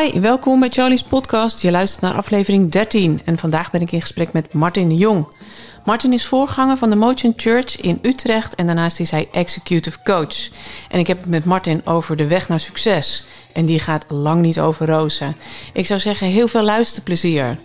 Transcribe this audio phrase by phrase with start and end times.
[0.00, 1.62] Hi, welkom bij Charlie's podcast.
[1.62, 5.36] Je luistert naar aflevering 13 en vandaag ben ik in gesprek met Martin de Jong.
[5.84, 10.48] Martin is voorganger van de Motion Church in Utrecht en daarnaast is hij executive coach.
[10.88, 13.24] En ik heb het met Martin over de weg naar succes.
[13.52, 15.36] En die gaat lang niet over rozen.
[15.72, 17.56] Ik zou zeggen, heel veel luisterplezier.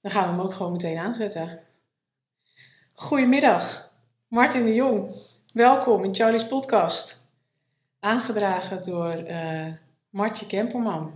[0.00, 1.72] Dan gaan we hem ook gewoon meteen aanzetten.
[2.96, 3.92] Goedemiddag,
[4.28, 5.14] Martin de Jong.
[5.52, 7.26] Welkom in Charlie's podcast.
[8.00, 9.66] Aangedragen door uh,
[10.10, 11.14] Martje Kemperman.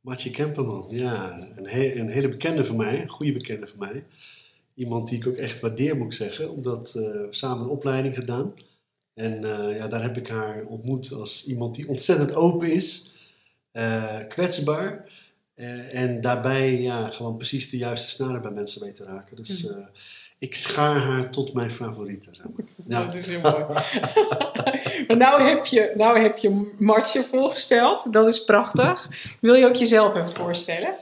[0.00, 4.04] Martje Kemperman, ja, een, een, hele bekende van mij, een goede bekende van mij.
[4.74, 8.14] Iemand die ik ook echt waardeer, moet ik zeggen, omdat uh, we samen een opleiding
[8.14, 8.54] gedaan.
[9.14, 13.12] En uh, ja, daar heb ik haar ontmoet als iemand die ontzettend open is,
[14.28, 15.12] kwetsbaar.
[15.92, 19.36] en daarbij ja, gewoon precies de juiste snaren bij mensen weet te raken.
[19.36, 19.80] Dus mhm
[20.38, 22.28] ik schaar haar tot mijn favoriete.
[22.32, 22.66] Zeg maar.
[22.98, 23.06] ja.
[23.06, 23.64] Dat is heel mooi.
[25.06, 28.12] maar nou heb, je, nou heb je Martje voorgesteld.
[28.12, 29.08] Dat is prachtig.
[29.40, 30.94] Wil je ook jezelf even voorstellen?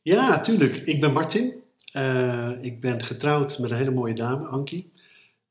[0.00, 0.76] Ja, tuurlijk.
[0.76, 1.64] Ik ben Martin.
[1.96, 4.88] Uh, ik ben getrouwd met een hele mooie dame, Ankie.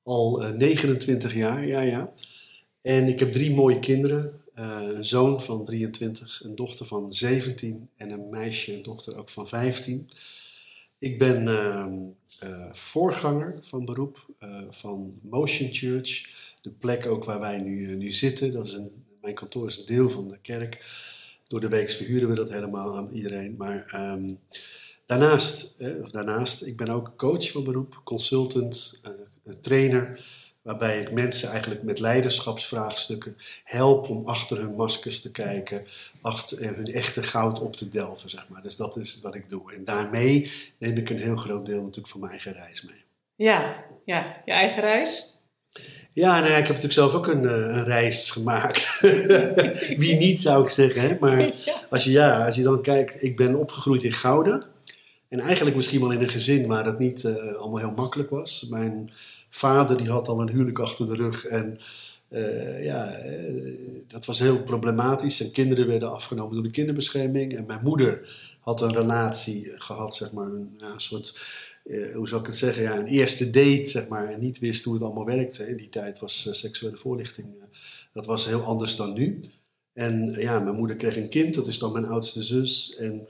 [0.03, 2.13] Al uh, eh, 29 jaar, ja, ja.
[2.81, 4.41] En ik heb drie mooie kinderen.
[4.59, 9.29] Uh, een zoon van 23, een dochter van 17 en een meisje, een dochter ook
[9.29, 10.09] van 15.
[10.99, 11.93] Ik ben ehm,
[12.43, 16.29] uh, voorganger van beroep uh, van Motion Church.
[16.61, 18.53] De plek ook waar wij nu, uh, nu zitten.
[18.53, 20.85] Dat is een, mijn kantoor is een deel van de kerk.
[21.43, 23.55] Door de week verhuren we dat helemaal aan iedereen.
[23.57, 24.39] Maar um,
[25.05, 29.01] daarnaast, of daarnaast, ik ben ook coach van beroep, consultant,
[29.61, 30.25] trainer
[30.65, 35.85] waarbij ik mensen eigenlijk met leiderschapsvraagstukken help om achter hun maskers te kijken,
[36.21, 38.61] achter hun echte goud op te delven, zeg maar.
[38.61, 39.73] Dus dat is wat ik doe.
[39.73, 43.03] En daarmee neem ik een heel groot deel natuurlijk van mijn eigen reis mee.
[43.35, 44.41] Ja, ja.
[44.45, 45.39] je eigen reis?
[46.11, 48.99] Ja, nou ja, ik heb natuurlijk zelf ook een, eh, een reis gemaakt.
[49.97, 51.01] Wie niet, zou ik zeggen.
[51.01, 51.17] Hè?
[51.19, 51.55] Maar
[51.89, 54.65] als je, ja, als je dan kijkt, ik ben opgegroeid in Gouden.
[55.27, 58.65] En eigenlijk misschien wel in een gezin waar het niet uh, allemaal heel makkelijk was.
[58.69, 59.11] Mijn
[59.55, 61.79] vader die had al een huwelijk achter de rug en
[62.29, 63.73] uh, ja, eh,
[64.07, 65.37] dat was heel problematisch.
[65.37, 67.57] Zijn kinderen werden afgenomen door de kinderbescherming.
[67.57, 68.29] En mijn moeder
[68.59, 71.39] had een relatie gehad, zeg maar, een, een soort,
[71.85, 74.27] uh, hoe zou ik het zeggen, ja, een eerste date, zeg maar.
[74.27, 75.67] En niet wist hoe het allemaal werkte.
[75.67, 77.47] In die tijd was seksuele voorlichting,
[78.13, 79.39] dat was heel anders dan nu.
[79.93, 82.95] En ja, mijn moeder kreeg een kind, dat is dan mijn oudste zus.
[82.95, 83.27] En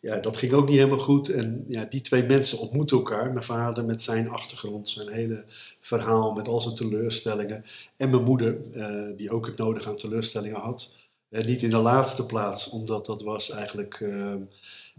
[0.00, 1.28] ja, dat ging ook niet helemaal goed.
[1.28, 3.32] En ja, die twee mensen ontmoeten elkaar.
[3.32, 5.44] Mijn vader met zijn achtergrond, zijn hele
[5.80, 7.64] verhaal met al zijn teleurstellingen.
[7.96, 10.94] En mijn moeder, eh, die ook het nodige aan teleurstellingen had.
[11.30, 14.00] Uh, niet in de laatste plaats, omdat dat was eigenlijk...
[14.00, 14.34] Uh,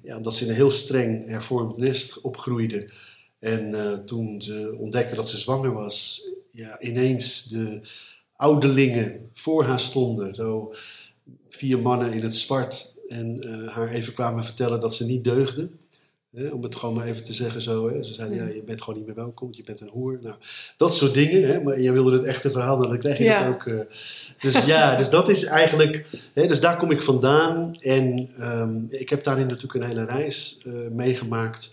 [0.02, 2.90] ja, omdat ze in een heel streng hervormd nest opgroeide.
[3.40, 7.82] En uh, toen ze ontdekte dat ze zwanger was, ja, ineens de
[8.36, 10.36] ouderlingen voor haar stonden.
[10.36, 10.74] Zo
[11.48, 15.70] vier mannen in het zwart en uh, haar even kwamen vertellen dat ze niet deugde.
[16.36, 17.90] Hè, om het gewoon maar even te zeggen zo.
[17.90, 18.04] Hè.
[18.04, 20.20] Ze zeiden, ja, je bent gewoon niet meer welkom, je bent een hoer.
[20.22, 20.36] Nou,
[20.78, 21.48] dat soort dingen.
[21.48, 21.62] Hè.
[21.62, 23.44] Maar je wilde het echte verhaal, dan krijg je ja.
[23.44, 23.66] dat ook.
[23.66, 23.80] Uh,
[24.40, 26.06] dus ja, dus dat is eigenlijk...
[26.34, 27.76] Hè, dus daar kom ik vandaan.
[27.80, 31.72] En um, ik heb daarin natuurlijk een hele reis uh, meegemaakt.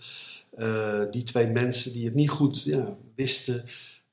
[1.11, 3.63] die twee mensen die het niet goed ja, wisten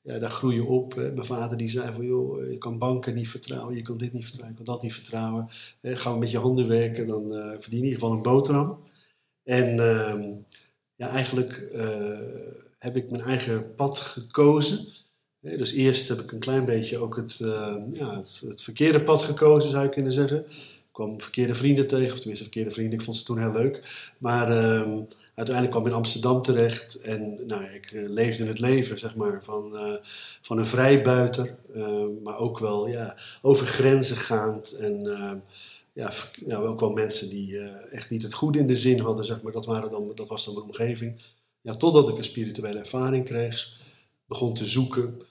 [0.03, 0.95] ja, daar groei je op.
[0.95, 4.25] Mijn vader die zei van, joh, je kan banken niet vertrouwen, je kan dit niet
[4.25, 5.49] vertrouwen, je kan dat niet vertrouwen.
[5.81, 8.81] Hè, ga met je handen werken, dan uh, verdien je in ieder geval een boterham.
[9.43, 10.37] En uh,
[10.95, 11.71] ja, eigenlijk
[12.79, 14.87] heb ik mijn eigen pad gekozen.
[15.41, 19.23] Dus eerst heb ik een klein beetje ook het, uh, ja, het, het, verkeerde pad
[19.23, 20.39] gekozen, zou je kunnen zeggen.
[20.39, 24.11] Ik kwam verkeerde vrienden tegen, of tenminste verkeerde vrienden, ik vond ze toen heel leuk.
[24.19, 25.03] Maar ehm,
[25.34, 29.44] uiteindelijk kwam ik in Amsterdam terecht en nou, ik uh, leefde het leven, zeg maar,
[29.44, 29.94] van, uh,
[30.43, 34.72] van een vrijbuiter, uh, maar ook wel ja, over grenzen gaand.
[34.72, 35.03] En
[35.92, 36.12] ja,
[36.47, 37.60] ja, ook wel mensen die
[37.91, 39.53] echt niet het goede in de zin hadden, zeg maar.
[39.53, 41.21] Dat, waren dan, dat was dan mijn omgeving.
[41.60, 43.77] Ja, totdat ik een spirituele ervaring kreeg,
[44.27, 45.22] begon te zoeken.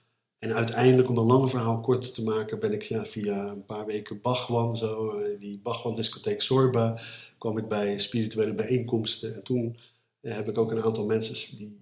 [0.41, 3.85] En uiteindelijk, om een lang verhaal kort te maken, ben ik ja, via een paar
[3.85, 7.01] weken Bachwan, zo, die Bachwan-discotheek Sorba,
[7.37, 9.35] kwam ik bij spirituele bijeenkomsten.
[9.35, 9.77] En toen
[10.21, 11.77] heb ik ook een aantal mensen die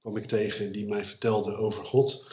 [0.00, 2.26] kwam ik tegen die mij vertelden over God,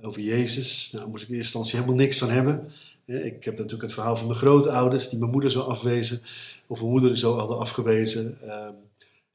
[0.00, 0.90] over Jezus.
[0.92, 2.72] Nou, moest ik in eerste instantie helemaal niks van hebben.
[3.04, 6.22] Ik heb natuurlijk het verhaal van mijn grootouders, die mijn moeder zo afwezen,
[6.66, 8.38] of mijn moeder zo hadden afgewezen.
[8.42, 8.74] Ehm,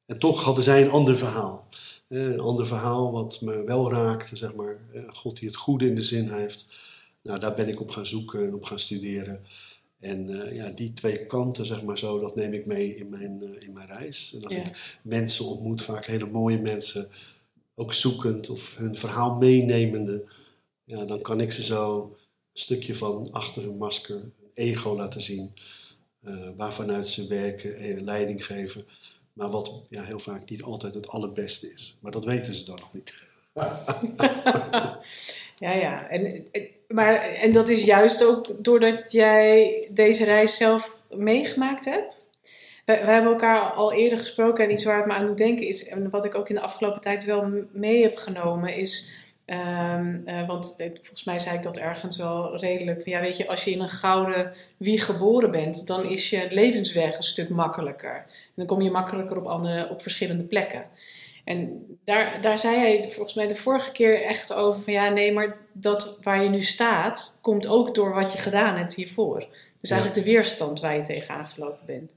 [0.06, 1.68] en toch hadden zij een ander verhaal.
[2.07, 4.78] Een ander verhaal wat me wel raakte, zeg maar.
[5.07, 6.66] God die het goede in de zin heeft.
[7.22, 9.46] Nou, daar ben ik op gaan zoeken en op gaan studeren.
[10.00, 13.44] En uh, ja, die twee kanten, zeg maar zo, dat neem ik mee in mijn,
[13.44, 14.34] uh, in mijn reis.
[14.36, 14.63] En als ja.
[14.63, 17.10] ik mensen ontmoet, vaak hele mooie mensen,
[17.75, 20.24] ook zoekend of hun verhaal meenemende,
[20.84, 25.22] ja, dan kan ik ze zo een stukje van achter hun masker, een ego laten
[25.22, 25.52] zien,
[26.22, 28.86] uh, waarvanuit ze werken, en leiding geven.
[29.35, 31.97] Maar wat ja, heel vaak niet altijd het allerbeste is.
[31.99, 33.13] Maar dat weten ze dan nog niet.
[35.65, 36.09] ja, ja.
[36.09, 36.45] En,
[36.87, 42.27] maar, en dat is juist ook doordat jij deze reis zelf meegemaakt hebt?
[42.85, 45.87] We, hebben elkaar al eerder gesproken en iets waar het me aan moet denken is,
[45.87, 49.09] en wat ik ook in de afgelopen tijd wel mee heb genomen, is.
[49.45, 53.05] Um, uh, want volgens mij zei ik dat ergens wel redelijk.
[53.05, 57.17] Ja, weet je, als je in een gouden wieg geboren bent, dan is je levensweg
[57.17, 58.25] een stuk makkelijker.
[58.56, 60.86] En dan kom je makkelijker op, andere, op verschillende plekken.
[61.44, 65.34] En daar, daar zei hij volgens mij de vorige keer echt over van ja, nee,
[65.34, 69.48] maar dat waar je nu staat, komt ook door wat je gedaan hebt hiervoor.
[69.81, 72.13] Dus eigenlijk de weerstand waar je tegenaan gelopen bent.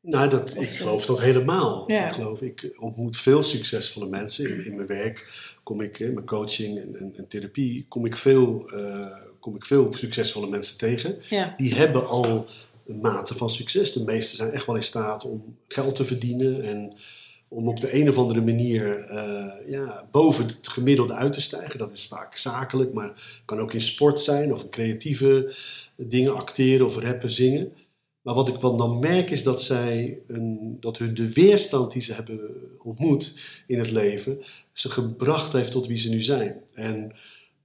[0.00, 1.90] Nou, dat, ik geloof dat helemaal.
[1.90, 5.26] Ik geloof, ik ontmoet veel succesvolle mensen in, in mijn werk.
[5.62, 9.06] Kom ik in mijn coaching en, en, en, therapie, kom ik, veel, uh,
[9.40, 11.18] kom ik veel succesvolle mensen tegen.
[11.28, 11.54] Ja.
[11.56, 12.46] Die hebben al
[13.00, 13.92] mate van succes.
[13.92, 16.92] De meesten zijn echt wel in staat om geld te verdienen en
[17.48, 21.78] om op de een of andere manier uh, ja, boven het gemiddelde uit te stijgen.
[21.78, 25.54] Dat is vaak zakelijk, maar kan ook in sport zijn of creatieve
[25.96, 27.72] dingen acteren of rappen, zingen.
[28.22, 32.12] Maar wat ik dan merk is dat, zij een, dat hun de weerstand die ze
[32.12, 32.40] hebben
[32.78, 33.36] ontmoet
[33.66, 34.38] in het leven,
[34.72, 36.62] ze gebracht heeft tot wie ze nu zijn.
[36.74, 37.12] En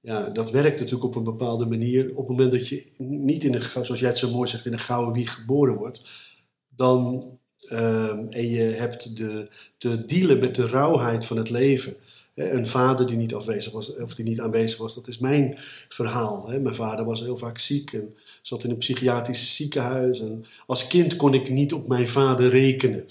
[0.07, 2.09] ja, dat werkt natuurlijk op een bepaalde manier.
[2.09, 4.73] Op het moment dat je niet in een, zoals jij het zo mooi zegt, in
[4.73, 6.01] een gouden wieg geboren wordt,
[6.75, 7.23] dan,
[7.71, 11.95] um, en je hebt de, te dealen met de rauwheid van het leven.
[12.33, 15.57] Een vader die niet afwezig was, of die niet aanwezig was, dat is mijn
[15.89, 16.49] verhaal.
[16.61, 20.21] Mijn vader was heel vaak ziek en zat in een psychiatrisch ziekenhuis.
[20.21, 23.05] En als kind kon ik niet op mijn vader rekenen.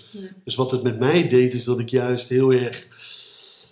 [0.45, 2.89] Dus wat het met mij deed, is dat ik juist heel erg.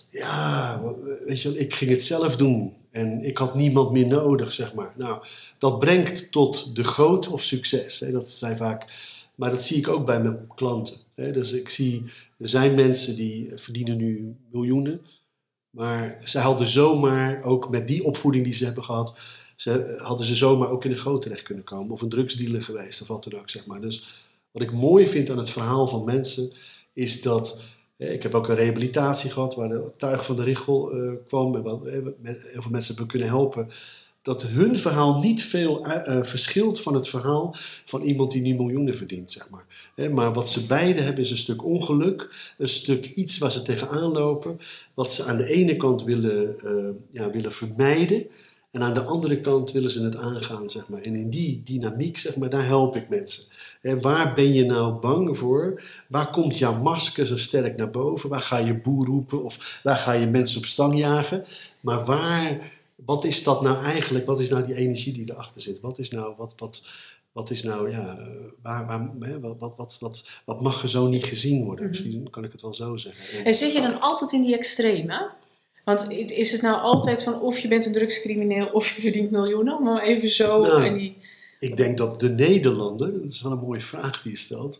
[0.09, 0.81] Ja,
[1.25, 2.73] weet je, ik ging het zelf doen.
[2.95, 4.93] En ik had niemand meer nodig, zeg maar.
[4.97, 5.23] Nou,
[5.57, 7.99] dat brengt tot de groot of succes.
[7.99, 8.11] Hè?
[8.11, 8.85] Dat zijn vaak.
[9.35, 10.97] Maar dat zie ik ook bij mijn klanten.
[11.15, 11.31] Hè?
[11.31, 12.03] Dus ik zie,
[12.37, 15.01] er zijn mensen die verdienen nu miljoenen.
[15.69, 19.17] Maar zij hadden zomaar, ook met die opvoeding die ze hebben gehad,
[19.55, 21.91] ze, hadden ze zomaar ook in een groot terecht kunnen komen.
[21.91, 23.81] Of een drugsdealer geweest, of wat dan ook, zeg maar.
[23.81, 26.53] Dus wat ik mooi vind aan het verhaal van mensen,
[26.93, 27.61] is dat...
[27.97, 31.55] Ik heb ook een rehabilitatie gehad waar de tuig van de richel uh, kwam.
[31.55, 32.13] En wat, heel
[32.61, 33.69] veel mensen hebben kunnen helpen.
[34.21, 35.87] Dat hun verhaal niet veel
[36.21, 37.55] verschilt van het verhaal
[37.85, 39.65] van iemand die nu miljoenen verdient, zeg maar.
[40.11, 42.53] maar wat ze beiden hebben is een stuk ongeluk.
[42.57, 44.59] Een stuk iets waar ze tegenaan lopen.
[44.93, 46.55] Wat ze aan de ene kant willen,
[47.09, 48.27] ja, willen vermijden.
[48.75, 51.01] En aan de andere kant willen ze het aangaan, zeg maar.
[51.01, 53.43] En in die dynamiek, zeg maar, daar help ik mensen.
[54.01, 55.83] waar ben je nou bang voor?
[56.07, 58.29] Waar komt jouw masker zo sterk naar boven?
[58.29, 59.43] Waar ga je boer roepen?
[59.43, 61.45] Of waar ga je mensen op stang jagen?
[61.79, 64.25] Maar waar, wat is dat nou eigenlijk?
[64.25, 65.79] Wat is nou die energie die erachter zit?
[65.81, 66.83] Wat is nou, wat, wat,
[67.31, 68.17] wat is nou, ja,
[68.61, 71.85] waar, waar, wat, wat, wat, wat, wat mag er zo niet gezien worden?
[71.85, 71.93] Mhm.
[71.93, 73.45] Misschien kan ik het wel zo zeggen.
[73.45, 75.31] En zit je dan altijd in die extreme?
[75.85, 79.77] Want is het nou altijd van of je bent een drugscrimineel of je verdient miljoenen?
[79.77, 80.61] Om even zo.
[80.61, 81.17] Nou, die...
[81.59, 84.79] Ik denk dat de Nederlander, dat is wel een mooie vraag die je stelt.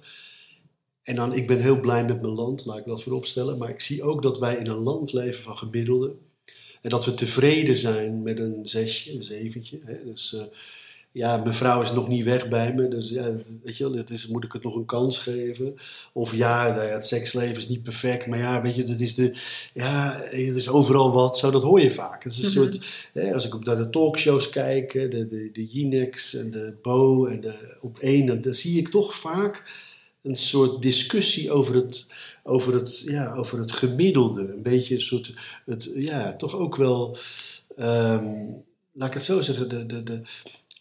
[1.04, 3.58] En dan, ik ben heel blij met mijn land, laat ik dat voorop stellen.
[3.58, 6.14] Maar ik zie ook dat wij in een land leven van gemiddelde.
[6.82, 9.80] En dat we tevreden zijn met een zesje, een zeventje.
[9.84, 10.04] Hè?
[10.06, 10.42] Dus uh,
[11.16, 12.88] ja, mijn vrouw is nog niet weg bij me.
[12.88, 13.32] Dus ja,
[13.64, 15.76] weet je wel, het is, moet ik het nog een kans geven?
[16.14, 18.28] Of ja, nou het seksleven is niet perfect.
[18.28, 19.34] Maar ja, weet je, dat is, de,
[19.74, 21.38] ja, het is overal wat.
[21.38, 22.24] Zo, dat hoor je vaak.
[22.24, 22.54] Het is een mhm.
[22.54, 26.74] soort, hè, als ik op naar de talkshows kijk, de, de, de Jinex en de
[26.82, 29.64] Bo en de Op één, dan zie ik toch vaak
[30.22, 32.08] een soort discussie over het,
[32.44, 34.42] over het, ja, over het gemiddelde.
[34.42, 35.34] Een beetje een soort,
[35.66, 37.18] het, ja, toch ook wel,
[37.78, 40.22] um, laat ik het zo zeggen, de, de, de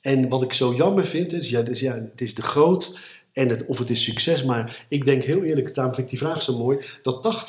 [0.04, 2.99] en wat ik zo jammer vind, is, ja, dus ja het is de groot
[3.32, 4.44] en het, of het is succes.
[4.44, 7.46] Maar ik denk heel eerlijk, daarom vind ik die vraag zo mooi, dat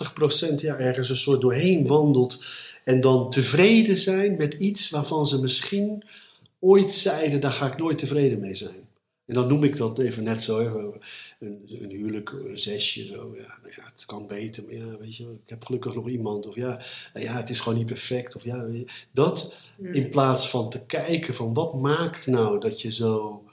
[0.51, 2.43] 80% ja, ergens een soort doorheen wandelt
[2.83, 6.03] en dan tevreden zijn met iets waarvan ze misschien
[6.59, 8.84] ooit zeiden, daar ga ik nooit tevreden mee zijn.
[9.25, 10.59] En dan noem ik dat even net zo,
[11.39, 13.35] een, een huwelijk, een zesje, zo.
[13.35, 16.47] Ja, nou ja, het kan beter, maar ja, weet je, ik heb gelukkig nog iemand.
[16.47, 18.35] Of ja, nou ja het is gewoon niet perfect.
[18.35, 18.67] Of ja,
[19.11, 23.43] dat in plaats van te kijken van wat maakt nou dat je zo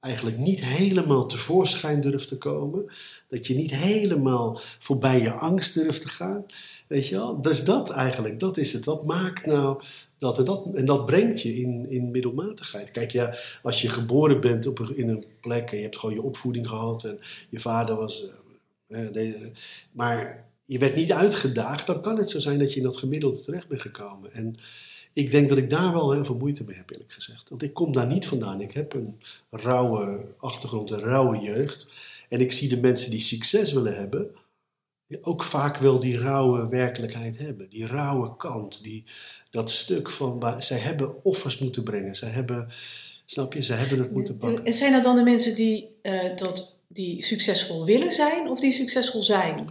[0.00, 2.92] eigenlijk niet helemaal tevoorschijn durft te komen.
[3.28, 6.46] Dat je niet helemaal voorbij je angst durft te gaan.
[6.86, 7.42] Weet je wel?
[7.42, 8.84] Dus dat eigenlijk, dat is het.
[8.84, 9.82] Wat maakt nou
[10.20, 10.70] dat en dat?
[10.74, 12.90] En dat brengt je in, in middelmatigheid.
[12.90, 16.22] Kijk, ja, als je geboren bent op in een plek en je hebt gewoon je
[16.22, 18.26] opvoeding gehad en je vader was.
[18.88, 19.50] Uh, de,
[19.92, 23.40] maar je werd niet uitgedaagd, dan kan het zo zijn dat je in dat gemiddelde
[23.40, 24.32] terecht bent gekomen.
[24.32, 24.56] En
[25.12, 27.48] ik denk dat ik daar wel heel veel moeite mee heb, eerlijk gezegd.
[27.48, 28.60] Want ik kom daar niet vandaan.
[28.60, 31.86] Ik heb een rauwe achtergrond, een rauwe jeugd.
[32.28, 34.30] En ik zie de mensen die succes willen hebben,
[35.20, 37.70] ook vaak wel die rauwe werkelijkheid hebben.
[37.70, 39.04] Die rauwe kant, die,
[39.50, 42.16] dat stuk van waar zij hebben offers moeten brengen.
[42.16, 42.68] Zij hebben,
[43.24, 44.64] snap je, zij hebben het moeten pakken.
[44.64, 48.72] En zijn dat dan de mensen die, uh, dat, die succesvol willen zijn of die
[48.72, 49.68] succesvol zijn?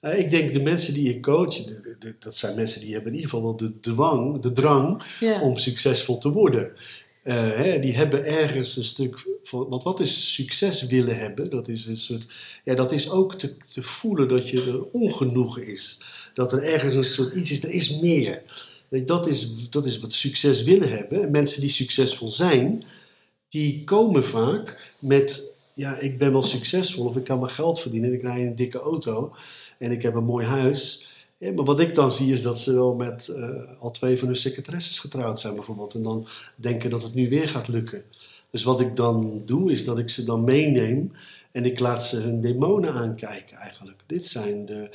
[0.00, 3.10] Uh, ik denk de mensen die ik coach, de, de, dat zijn mensen die hebben
[3.12, 5.40] in ieder geval wel de dwang, de drang ja.
[5.40, 6.72] om succesvol te worden.
[7.24, 9.68] Uh, hè, die hebben ergens een stuk van.
[9.68, 11.50] Want wat is succes willen hebben?
[11.50, 12.26] Dat is, een soort,
[12.64, 16.02] ja, dat is ook te, te voelen dat je er ongenoegen is.
[16.34, 18.42] Dat er ergens een soort iets is, er is meer.
[18.88, 21.22] Dat is, dat is wat succes willen hebben.
[21.22, 22.82] En mensen die succesvol zijn,
[23.48, 28.10] die komen vaak met: ja, ik ben wel succesvol of ik kan mijn geld verdienen
[28.10, 29.34] en ik rij in een dikke auto
[29.78, 31.11] en ik heb een mooi huis.
[31.50, 34.36] Maar wat ik dan zie is dat ze wel met uh, al twee van hun
[34.36, 35.94] secretaresses getrouwd zijn bijvoorbeeld.
[35.94, 38.02] En dan denken dat het nu weer gaat lukken.
[38.50, 41.12] Dus wat ik dan doe is dat ik ze dan meeneem
[41.52, 44.02] en ik laat ze hun demonen aankijken eigenlijk.
[44.06, 44.90] Dit zijn de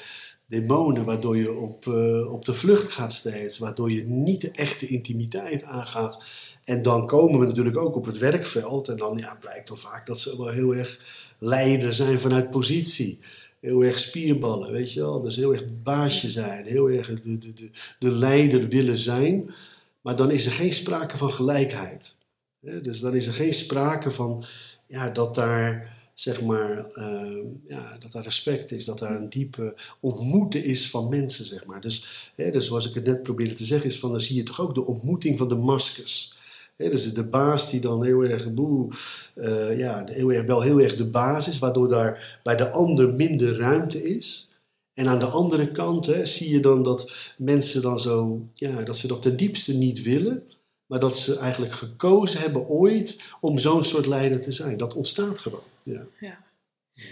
[0.46, 3.58] demonen waardoor je op, uh, op de vlucht gaat steeds.
[3.58, 6.24] Waardoor je niet de echte intimiteit aangaat.
[6.64, 8.88] En dan komen we natuurlijk ook op het werkveld.
[8.88, 11.00] En dan ja, blijkt dan vaak dat ze wel heel erg
[11.40, 13.20] leider zijn vanuit positie
[13.60, 15.22] heel erg spierballen, weet je wel.
[15.22, 19.54] Dus heel erg baasje zijn, heel erg de, de, de, de leider willen zijn.
[20.02, 22.16] Maar dan is er geen sprake van gelijkheid.
[22.60, 24.46] Dus dan is er geen sprake van
[24.88, 29.76] ja, dat daar zeg maar, uh, ja, dat daar respect is, dat daar een diepe
[30.00, 31.82] ontmoeten is van mensen, zeg maar.
[31.82, 34.44] Dus, hè, dus zoals ik het net probeerde te zeggen, is van, dan zie je
[34.44, 36.37] toch ook de ontmoeting van de maskers.
[36.78, 38.90] He, dus de baas die dan heel erg, boe,
[39.36, 43.14] uh, ja, heel erg, wel heel erg de baas is, waardoor daar bij de ander
[43.14, 44.52] minder ruimte is.
[44.94, 49.08] En aan de andere kant zie je dan dat mensen dan zo, ja, dat ze
[49.08, 50.44] dat ten diepste niet willen,
[50.86, 54.78] maar dat ze eigenlijk gekozen hebben ooit om zo'n soort leider te zijn.
[54.78, 55.64] Dat ontstaat gewoon.
[55.84, 56.04] Ja.
[56.20, 56.46] ja.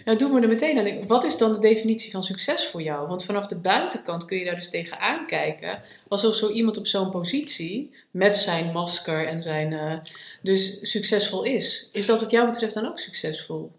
[0.05, 1.07] Nou, doen we er meteen aan.
[1.07, 3.07] Wat is dan de definitie van succes voor jou?
[3.07, 5.79] Want vanaf de buitenkant kun je daar dus tegenaan kijken.
[6.07, 9.71] Alsof zo iemand op zo'n positie, met zijn masker en zijn.
[9.71, 9.93] Uh,
[10.41, 11.89] dus succesvol is.
[11.91, 13.71] Is dat wat jou betreft dan ook succesvol?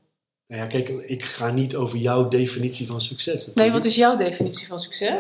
[0.47, 3.35] Nou ja, kijk, ik ga niet over jouw definitie van succes.
[3.35, 3.57] Natuurlijk.
[3.57, 5.19] Nee, wat is jouw definitie van succes?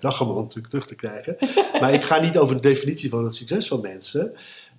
[0.00, 1.36] dat gaan we natuurlijk terug te krijgen.
[1.80, 4.32] maar ik ga niet over de definitie van het succes van mensen.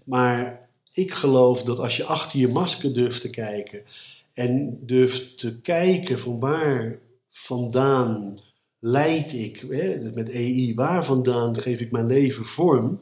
[0.05, 3.83] Maar ik geloof dat als je achter je masker durft te kijken
[4.37, 8.39] en durft te kijken van waar vandaan
[8.79, 12.99] leid ik, hè, met EI, waar vandaan geef ik mijn leven vorm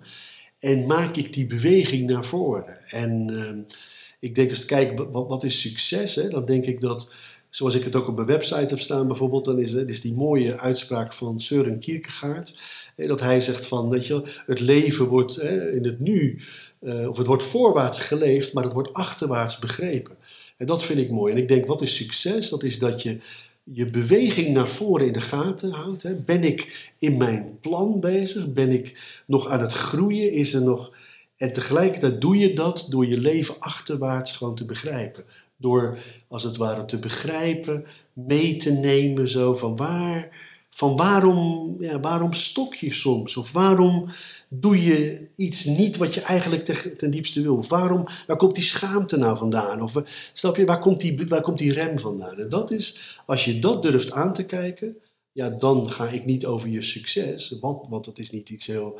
[0.59, 2.77] en maak ik die beweging naar voren.
[2.89, 3.75] En uh,
[4.19, 6.15] ik denk eens, kijk, wat, wat is succes?
[6.15, 6.29] Hè?
[6.29, 7.13] Dan denk ik dat,
[7.49, 10.57] zoals ik het ook op mijn website heb staan bijvoorbeeld, dan is, is die mooie
[10.57, 12.57] uitspraak van Søren Kierkegaard.
[12.95, 15.39] Hè, dat hij zegt van, weet je het leven wordt
[15.73, 16.41] in het nu,
[16.81, 20.17] uh, of het wordt voorwaarts geleefd, maar het wordt achterwaarts begrepen.
[20.57, 21.33] En dat vind ik mooi.
[21.33, 22.49] En ik denk, wat is succes?
[22.49, 23.17] Dat is dat je
[23.63, 26.03] je beweging naar voren in de gaten houdt.
[26.03, 26.13] Hè?
[26.13, 28.53] Ben ik in mijn plan bezig?
[28.53, 30.31] Ben ik nog aan het groeien?
[30.31, 30.93] Is er nog...
[31.37, 35.23] En tegelijkertijd doe je dat door je leven achterwaarts gewoon te begrijpen.
[35.57, 35.97] Door
[36.27, 40.29] als het ware te begrijpen, mee te nemen zo van waar
[40.75, 43.37] van waarom, ja, waarom stok je soms?
[43.37, 44.05] Of waarom
[44.49, 47.55] doe je iets niet wat je eigenlijk ten, ten diepste wil?
[47.55, 49.81] Of waarom, waar komt die schaamte nou vandaan?
[49.81, 50.01] Of
[50.33, 52.39] snap je, waar komt, die, waar komt die rem vandaan?
[52.39, 54.97] En dat is, als je dat durft aan te kijken,
[55.31, 58.99] ja, dan ga ik niet over je succes, want, want dat is niet iets heel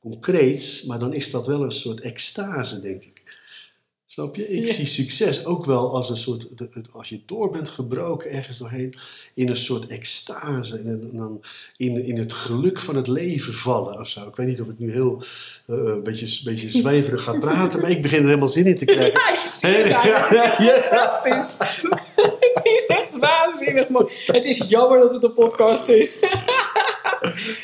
[0.00, 3.13] concreets, maar dan is dat wel een soort extase, denk ik.
[4.06, 4.48] Snap je?
[4.48, 6.48] Ik zie succes ook wel als een soort,
[6.92, 8.94] als je door bent gebroken ergens doorheen,
[9.34, 11.44] in een soort extase, in, dan
[11.76, 14.28] in, in het geluk van het leven vallen of zo.
[14.28, 15.22] Ik weet niet of ik nu heel
[15.66, 18.84] uh, een beetje, beetje zweverig ga praten, maar ik begin er helemaal zin in te
[18.84, 19.12] krijgen.
[19.24, 21.56] Ja, ik zie het ja, ja, fantastisch.
[22.54, 24.06] het is echt waanzinnig mooi.
[24.26, 26.24] Het is jammer dat het een podcast is.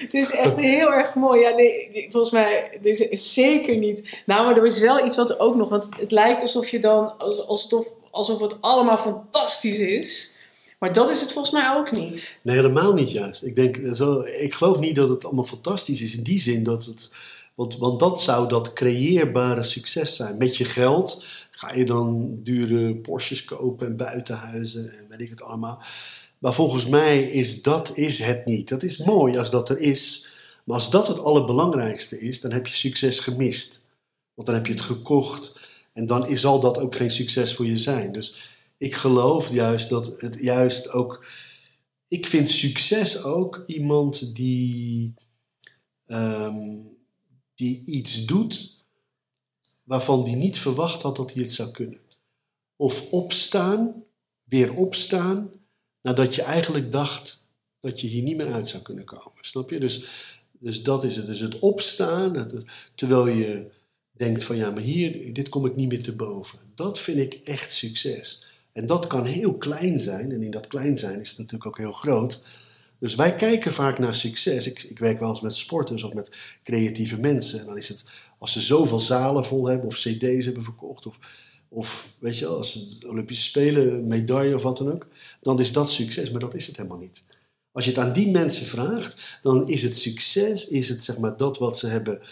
[0.00, 1.40] Het is echt heel erg mooi.
[1.40, 4.22] Ja, nee, volgens mij is zeker niet.
[4.26, 5.68] Nou, maar er is wel iets wat ook nog.
[5.68, 10.34] Want het lijkt alsof je dan alsof, alsof het allemaal fantastisch is.
[10.78, 12.40] Maar dat is het volgens mij ook niet.
[12.42, 13.44] Nee, helemaal niet juist.
[13.44, 16.84] Ik, denk, zo, ik geloof niet dat het allemaal fantastisch is in die zin dat
[16.84, 17.10] het.
[17.54, 20.38] Want, want dat zou dat creëerbare succes zijn.
[20.38, 25.42] Met je geld ga je dan dure Porsches kopen en buitenhuizen en weet ik het
[25.42, 25.82] allemaal.
[26.40, 28.68] Maar volgens mij is dat is het niet.
[28.68, 30.28] Dat is mooi als dat er is.
[30.64, 33.80] Maar als dat het allerbelangrijkste is, dan heb je succes gemist.
[34.34, 35.60] Want dan heb je het gekocht
[35.92, 38.12] en dan zal dat ook geen succes voor je zijn.
[38.12, 41.24] Dus ik geloof juist dat het juist ook
[42.10, 45.14] ik vind succes ook iemand die,
[46.04, 46.78] ehm,
[47.54, 48.84] die iets doet
[49.84, 52.00] waarvan die niet verwacht had dat hij het zou kunnen.
[52.76, 54.04] Of opstaan,
[54.44, 55.50] weer opstaan,
[56.02, 57.46] nadat je eigenlijk dacht
[57.80, 59.32] dat je hier niet meer uit zou kunnen komen.
[59.40, 59.80] Snap je?
[59.80, 60.06] Dus,
[60.58, 61.26] dus dat is het.
[61.26, 62.48] Dus het opstaan,
[62.94, 63.70] terwijl je
[64.12, 66.58] denkt van ja, maar hier, dit kom ik niet meer te boven.
[66.74, 68.46] Dat vind ik echt succes.
[68.72, 70.32] En dat kan heel klein zijn.
[70.32, 72.42] En in dat klein zijn is het natuurlijk ook heel groot.
[72.98, 74.66] Dus wij kijken vaak naar succes.
[74.66, 76.30] Ik, ik werk wel eens met sporters of met
[76.62, 77.60] creatieve mensen.
[77.60, 78.04] En dan is het,
[78.38, 81.06] als ze zoveel zalen vol hebben of cd's hebben verkocht...
[81.06, 81.18] of,
[81.68, 85.06] of weet je, als ze Olympische Spelen, medaille of wat dan ook...
[85.40, 87.22] dan is dat succes, maar dat is het helemaal niet.
[87.72, 91.36] Als je het aan die mensen vraagt, dan is het succes, is het zeg maar
[91.36, 92.22] dat wat ze hebben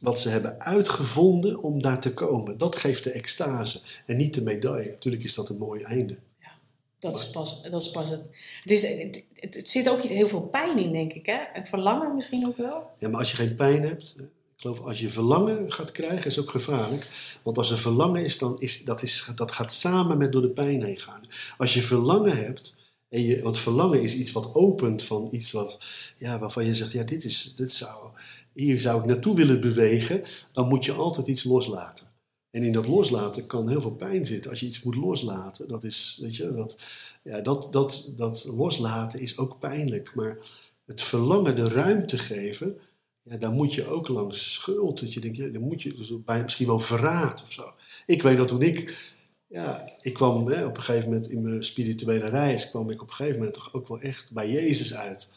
[0.00, 2.58] wat ze hebben uitgevonden om daar te komen.
[2.58, 4.90] Dat geeft de extase en niet de medaille.
[4.90, 6.16] Natuurlijk is dat een mooi einde.
[6.40, 6.50] Ja,
[6.98, 8.28] dat is pas, dat is pas het.
[8.62, 11.26] Het, is, het, het, zit ook heel veel pijn in, denk ik.
[11.26, 11.38] Hè?
[11.52, 12.90] Het verlangen misschien ook wel.
[12.98, 14.14] Ja, maar als je geen pijn hebt.
[14.58, 17.06] Ik geloof, als je verlangen gaat krijgen, is ook gevaarlijk.
[17.42, 20.52] Want als er verlangen is, dan is dat, is dat gaat samen met door de
[20.52, 21.28] pijn heen gaan.
[21.58, 22.74] Als je verlangen hebt,
[23.08, 25.80] en je, want verlangen is iets wat opent van iets wat,
[26.16, 28.10] ja, waarvan je zegt, ja, dit, is, dit zou
[28.52, 30.22] hier zou ik naartoe willen bewegen,
[30.52, 32.06] dan moet je altijd iets loslaten.
[32.50, 34.50] En in dat loslaten kan heel veel pijn zitten.
[34.50, 36.78] Als je iets moet loslaten, dat is, weet je, dat,
[37.22, 40.14] ja, dat, dat, dat loslaten is ook pijnlijk.
[40.14, 40.38] Maar
[40.84, 42.78] het verlangen de ruimte geven,
[43.28, 45.00] ja, daar moet je ook langs schuld.
[45.00, 47.72] Dat je denkt, ja, dan moet je dus bij, misschien wel verraad of zo.
[48.06, 49.12] Ik weet dat toen ik,
[49.46, 53.08] ja, ik kwam hè, op een gegeven moment in mijn spirituele reis, kwam ik op
[53.08, 55.30] een gegeven moment toch ook wel echt bij Jezus uit.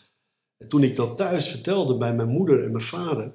[0.57, 3.33] En toen ik dat thuis vertelde bij mijn moeder en mijn vader,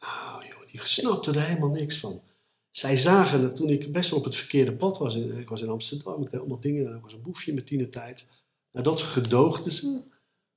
[0.00, 2.22] nou joh, die snapten er helemaal niks van.
[2.70, 5.16] Zij zagen het toen ik best wel op het verkeerde pad was.
[5.16, 6.96] Ik was in Amsterdam, ik deed allemaal dingen.
[6.96, 8.26] Ik was een boefje met tienertijd.
[8.72, 10.02] Nou, dat gedoogden ze.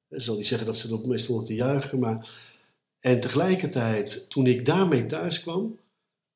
[0.10, 2.48] Ik zal niet zeggen dat ze er meestal te juichen, maar...
[3.00, 5.80] En tegelijkertijd, toen ik daarmee thuis kwam,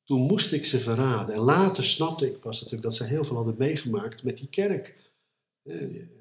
[0.03, 1.35] toen moest ik ze verraden.
[1.35, 4.93] En later snapte ik pas natuurlijk dat ze heel veel hadden meegemaakt met die kerk.
[5.63, 5.75] Eh,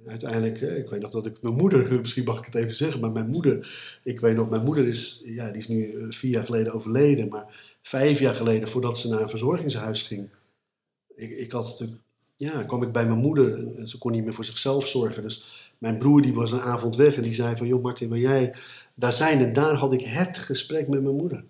[0.07, 3.01] uiteindelijk, eh, ik weet nog dat ik mijn moeder, misschien mag ik het even zeggen,
[3.01, 6.31] maar mijn moeder, ik weet nog, mijn moeder is, ja, die is nu eh, vier
[6.31, 10.29] jaar geleden overleden, maar vijf jaar geleden, voordat ze naar een verzorgingshuis ging,
[11.15, 12.01] ik, ik had natuurlijk,
[12.37, 15.23] ja, kwam ik bij mijn moeder en, ze kon niet meer voor zichzelf zorgen.
[15.23, 18.19] Dus mijn broer die was een avond weg en die zei van, joh Martin, wil
[18.19, 18.55] jij
[18.95, 19.41] daar zijn?
[19.41, 21.45] En daar had ik het gesprek met mijn moeder.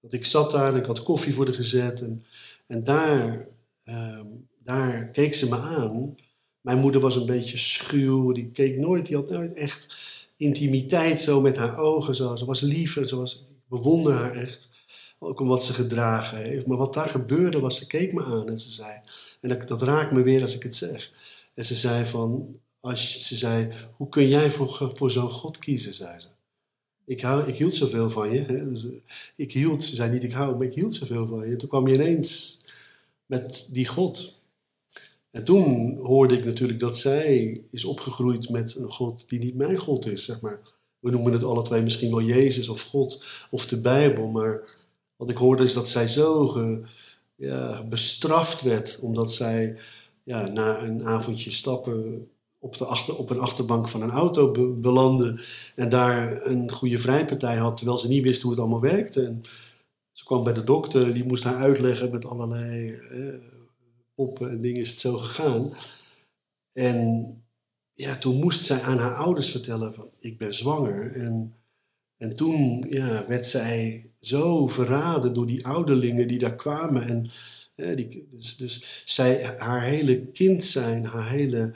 [0.00, 2.24] Dat ik zat daar en ik had koffie voor haar gezet en,
[2.66, 3.46] en daar,
[3.84, 4.26] ehm,
[4.64, 6.16] daar keek ze me aan
[6.68, 9.96] mijn moeder was een beetje schuw, die keek nooit, die had nooit echt
[10.36, 12.14] intimiteit zo met haar ogen.
[12.14, 12.36] Zo.
[12.36, 14.68] Ze was lief en ze was, ik bewonder haar echt.
[15.18, 16.66] Ook om wat ze gedragen heeft.
[16.66, 19.00] Maar wat daar gebeurde was, ze keek me aan en ze zei,
[19.40, 21.12] en dat, dat raakt me weer als ik het zeg.
[21.54, 25.94] En ze zei van, als, ze zei, hoe kun jij voor, voor zo'n God kiezen,
[25.94, 26.28] zei ze.
[27.08, 28.46] Ik, hou, ik hield zoveel van je.
[28.68, 28.86] Dus,
[29.36, 31.52] ik hield, ze zei niet ik hou, maar ik hield zoveel van je.
[31.52, 32.60] En toen kwam je ineens
[33.26, 34.42] met die God.
[35.30, 39.76] En toen hoorde ik natuurlijk dat zij is opgegroeid met een God die niet mijn
[39.76, 40.60] God is, zeg maar.
[40.98, 44.62] We noemen het alle twee misschien wel Jezus of God of de Bijbel, maar
[45.16, 46.52] wat ik hoorde is dat zij zo
[47.36, 49.76] ja, bestraft werd omdat zij
[50.22, 55.44] ja, na een avondje stappen op, de achter, op een achterbank van een auto belandde
[55.74, 59.24] en daar een goede vrijpartij had, terwijl ze niet wist hoe het allemaal werkte.
[59.24, 59.42] En
[60.12, 62.98] ze kwam bij de dokter, die moest haar uitleggen met allerlei
[64.14, 65.72] poppen en dingen is het zo gegaan.
[66.72, 67.32] En
[67.94, 71.12] ja, toen moest zij aan haar ouders vertellen van ik ben zwanger.
[71.12, 71.54] En,
[72.16, 77.02] en toen ja, werd zij zo verraden door die ouderlingen die daar kwamen.
[77.02, 77.30] En,
[77.96, 81.72] die, dus, dus zij, haar hele kind zijn, haar hele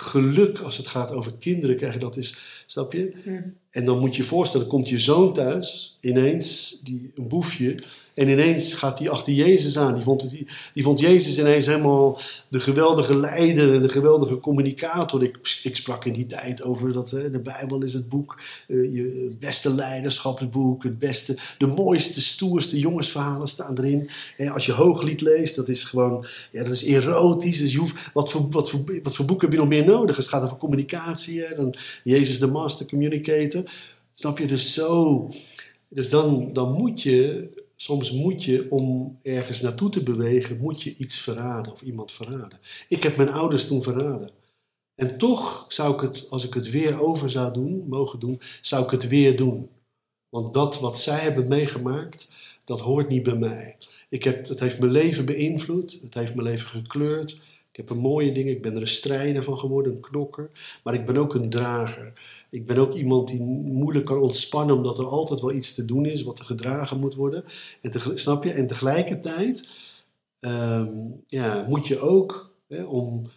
[0.00, 3.12] geluk als het gaat over kinderen krijgen, dat is, snap je?
[3.70, 7.76] En dan moet je je voorstellen, komt je zoon thuis, ineens, die, een boefje,
[8.20, 9.94] en ineens gaat hij achter Jezus aan.
[9.94, 15.22] Die vond, die, die vond Jezus ineens helemaal de geweldige leider en de geweldige communicator.
[15.22, 18.94] Ik, ik sprak in die tijd over dat hè, de Bijbel is het boek, uh,
[18.94, 24.10] je, beste leiderschapsboek, het beste, de mooiste, stoerste jongensverhalen staan erin.
[24.52, 27.58] als je Hooglied leest, dat is gewoon, ja, dat is erotisch.
[27.58, 30.16] Dus je wat, voor, wat, voor, wat voor boeken heb je nog meer nodig?
[30.16, 31.54] Het gaat over communicatie, hè?
[31.54, 33.59] dan Jezus de master communicator.
[34.12, 34.46] Snap je?
[34.46, 35.28] Dus zo...
[35.88, 37.48] Dus dan, dan moet je
[37.80, 42.60] Soms moet je, om ergens naartoe te bewegen, moet je iets verraden of iemand verraden.
[42.88, 44.30] Ik heb mijn ouders toen verraden.
[44.94, 48.84] En toch zou ik het, als ik het weer over zou doen, mogen doen, zou
[48.84, 49.68] ik het weer doen.
[50.28, 52.28] Want dat wat zij hebben meegemaakt,
[52.64, 53.76] dat hoort niet bij mij.
[54.08, 57.30] Ik heb, het heeft mijn leven beïnvloed, het heeft mijn leven gekleurd.
[57.70, 58.52] Ik heb een mooie dingen.
[58.52, 60.50] Ik ben er een strijder van geworden, een knokker.
[60.84, 62.12] Maar ik ben ook een drager.
[62.50, 66.06] Ik ben ook iemand die moeilijk kan ontspannen, omdat er altijd wel iets te doen
[66.06, 67.44] is wat er gedragen moet worden.
[67.80, 68.52] En te, snap je?
[68.52, 69.68] En tegelijkertijd
[70.40, 73.30] ehm, ja, moet je ook, hè, om,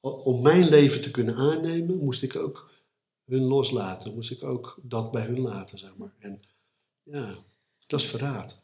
[0.00, 2.70] om mijn leven te kunnen aannemen, moest ik ook
[3.24, 4.14] hun loslaten.
[4.14, 6.12] Moest ik ook dat bij hun laten, zeg maar.
[6.18, 6.40] En
[7.02, 7.34] ja,
[7.86, 8.60] dat is verraad.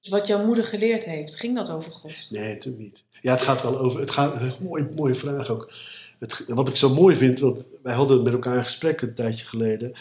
[0.00, 2.26] Dus wat jouw moeder geleerd heeft, ging dat over God?
[2.30, 3.04] Nee, natuurlijk niet.
[3.20, 4.00] Ja, het gaat wel over.
[4.00, 5.72] Het gaat, een mooie, mooie vraag ook.
[6.18, 9.44] Het, wat ik zo mooi vind, want wij hadden met elkaar een gesprek een tijdje
[9.44, 9.92] geleden.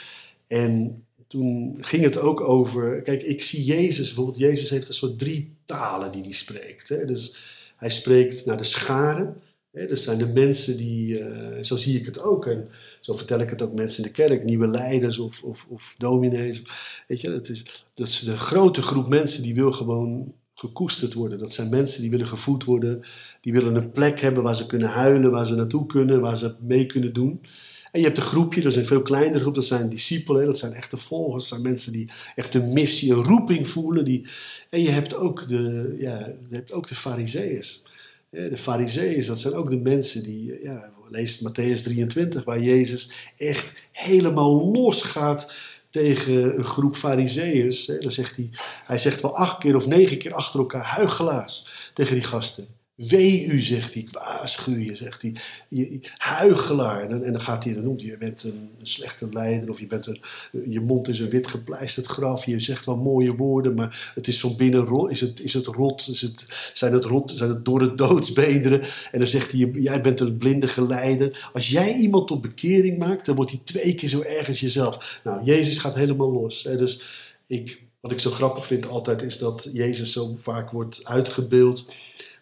[0.48, 3.02] En toen ging het ook over.
[3.02, 6.89] Kijk, ik zie Jezus, bijvoorbeeld, Jezus heeft een soort drie talen die hij spreekt.
[6.89, 7.06] Hè?
[7.06, 7.38] Dus
[7.76, 9.42] hij spreekt naar de scharen.
[9.72, 9.88] Hè?
[9.88, 11.20] Dat zijn de mensen die.
[11.20, 12.46] Uh, zo zie ik het ook.
[12.46, 15.96] En zo vertel ik het ook mensen in de kerk, nieuwe leiders of, of, of
[15.98, 16.62] dominees.
[17.08, 21.39] Weet je, dat is, dat is de grote groep mensen die wil gewoon gekoesterd worden.
[21.39, 23.04] Dat zijn mensen die willen gevoed worden,
[23.42, 26.56] die willen een plek hebben waar ze kunnen huilen, waar ze naartoe kunnen, waar ze
[26.60, 27.42] mee kunnen doen.
[27.91, 30.58] En je hebt een groepje, dat is een veel kleinere groep, dat zijn discipelen, dat
[30.58, 34.06] zijn echte volgers, dat zijn mensen die echt een missie, een roeping voelen.
[34.06, 34.28] Die,
[34.69, 37.84] en je hebt ook de, ja, je hebt ook de fariseeërs.
[38.30, 43.73] De fariseeërs, dat zijn ook de mensen die, ja, leest Matthäus 23, waar Jezus echt
[43.91, 45.54] helemaal los gaat
[45.89, 47.86] tegen een groep fariseeërs.
[47.86, 48.49] Dan zegt hij,
[48.86, 52.67] hij zegt wel acht keer of negen keer achter elkaar huigelaars tegen die gasten.
[53.08, 55.36] Wee u, zegt hij, waarschuw je, zegt hij.
[55.68, 57.10] Je, huigelaar.
[57.10, 60.06] En, en, dan gaat hij, dan noemt je bent een, slechte leider of je, bent
[60.06, 60.22] een,
[60.70, 62.46] je mond is een wit gepleisterd graf.
[62.46, 65.10] Je zegt wel mooie woorden, maar het is van binnen.
[65.10, 66.08] Is het, is het rot?
[66.08, 68.82] Is het, zijn, het rot zijn het door de doodsbeenderen?
[69.12, 71.50] En dan zegt hij, jij bent een blinde geleider.
[71.54, 75.20] Als jij iemand tot bekering maakt, dan wordt hij twee keer zo erg als jezelf.
[75.24, 76.64] Nou, Jezus gaat helemaal los.
[76.64, 76.78] Hè?
[76.78, 77.04] Dus
[77.48, 81.86] ik, wat ik zo grappig vind altijd, is dat Jezus zo vaak wordt uitgebeeld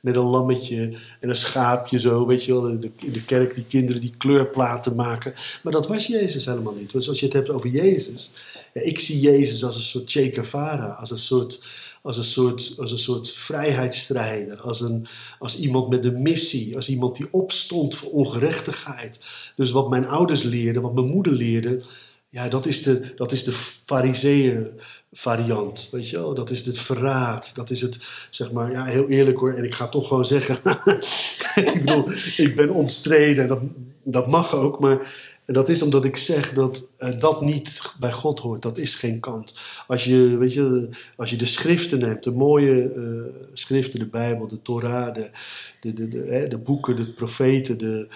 [0.01, 2.67] met een lammetje en een schaapje zo, weet je wel.
[2.67, 5.33] In de, kerk die kinderen die kleurplaten maken.
[5.63, 6.91] Maar dat was Jezus helemaal niet.
[6.91, 8.31] Dus als je het hebt over Jezus,
[8.73, 11.63] ik zie Jezus als een soort Che Guevara, als een soort,
[12.01, 15.07] als een soort, als een soort vrijheidsstrijder, als, een,
[15.39, 19.19] als iemand met een missie, als iemand die opstond voor ongerechtigheid.
[19.55, 21.83] Dus wat mijn ouders leerden, wat mijn moeder leerde,
[22.29, 23.53] ja, dat is de, dat is de
[23.85, 24.71] fariseer
[25.11, 26.33] variant, weet je wel.
[26.33, 29.53] Dat is het verraad, dat is het, zeg maar, ja, heel eerlijk hoor.
[29.53, 30.57] En ik ga toch gewoon zeggen,
[31.73, 33.59] ik bedoel, ik ben omstreden, dat,
[34.03, 38.39] dat mag ook, maar dat is omdat ik zeg dat uh, dat niet bij God
[38.39, 38.61] hoort.
[38.61, 39.53] Dat is geen kant.
[39.87, 44.47] Als je, weet je, als je de schriften neemt, de mooie uh, schriften, de Bijbel,
[44.47, 45.31] de Torah, de,
[45.79, 48.07] de, de, de, hè, de boeken, de profeten, de,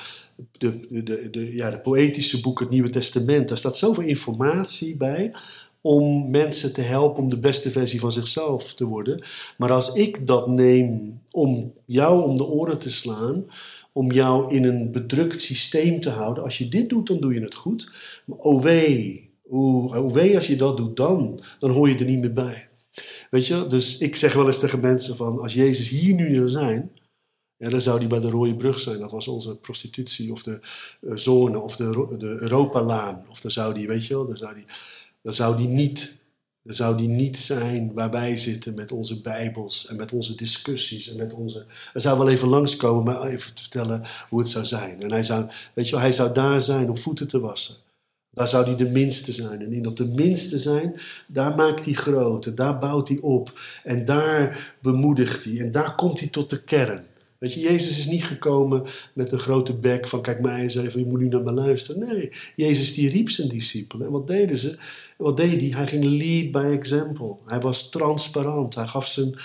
[0.57, 3.47] de, de, de, ja, de poëtische boeken, het Nieuwe Testament.
[3.47, 5.31] Daar staat zoveel informatie bij
[5.81, 9.23] om mensen te helpen om de beste versie van zichzelf te worden.
[9.57, 13.45] Maar als ik dat neem om jou om de oren te slaan,
[13.93, 17.41] om jou in een bedrukt systeem te houden, als je dit doet, dan doe je
[17.41, 17.91] het goed.
[18.25, 22.33] Maar oh wee, oh als je dat doet, dan, dan hoor je er niet meer
[22.33, 22.69] bij.
[23.29, 26.49] Weet je, dus ik zeg wel eens tegen mensen van, als Jezus hier nu zou
[26.49, 26.91] zijn,
[27.57, 28.99] ja, dan zou die bij de Rode Brug zijn.
[28.99, 30.59] Dat was onze prostitutie of de
[31.01, 33.25] uh, zone of de, de Europalaan.
[33.29, 34.65] Of dan zou die, weet je wel, dan zou die
[35.21, 36.17] dan zou die niet,
[36.63, 41.09] dan zou die niet zijn waar wij zitten met onze Bijbels en met onze discussies
[41.09, 41.65] en met onze.
[41.91, 45.01] Hij zou wel even langskomen, maar even te vertellen hoe het zou zijn.
[45.01, 47.75] En hij zou, weet je hij zou daar zijn om voeten te wassen.
[48.33, 49.61] Daar zou hij de minste zijn.
[49.61, 50.95] En in dat de minste zijn,
[51.27, 53.59] daar maakt hij groter, daar bouwt hij op.
[53.83, 55.59] En daar bemoedigt hij.
[55.59, 57.05] En daar komt hij tot de kern.
[57.41, 60.99] Weet je, Jezus is niet gekomen met een grote bek van kijk mij eens even,
[60.99, 62.07] je moet nu naar me luisteren.
[62.07, 64.05] Nee, Jezus die riep zijn discipelen.
[64.05, 64.77] En wat deden ze?
[65.17, 65.69] Wat deed hij?
[65.69, 67.37] Hij ging lead by example.
[67.45, 68.75] Hij was transparant.
[68.75, 69.39] Hij gaf, zijn,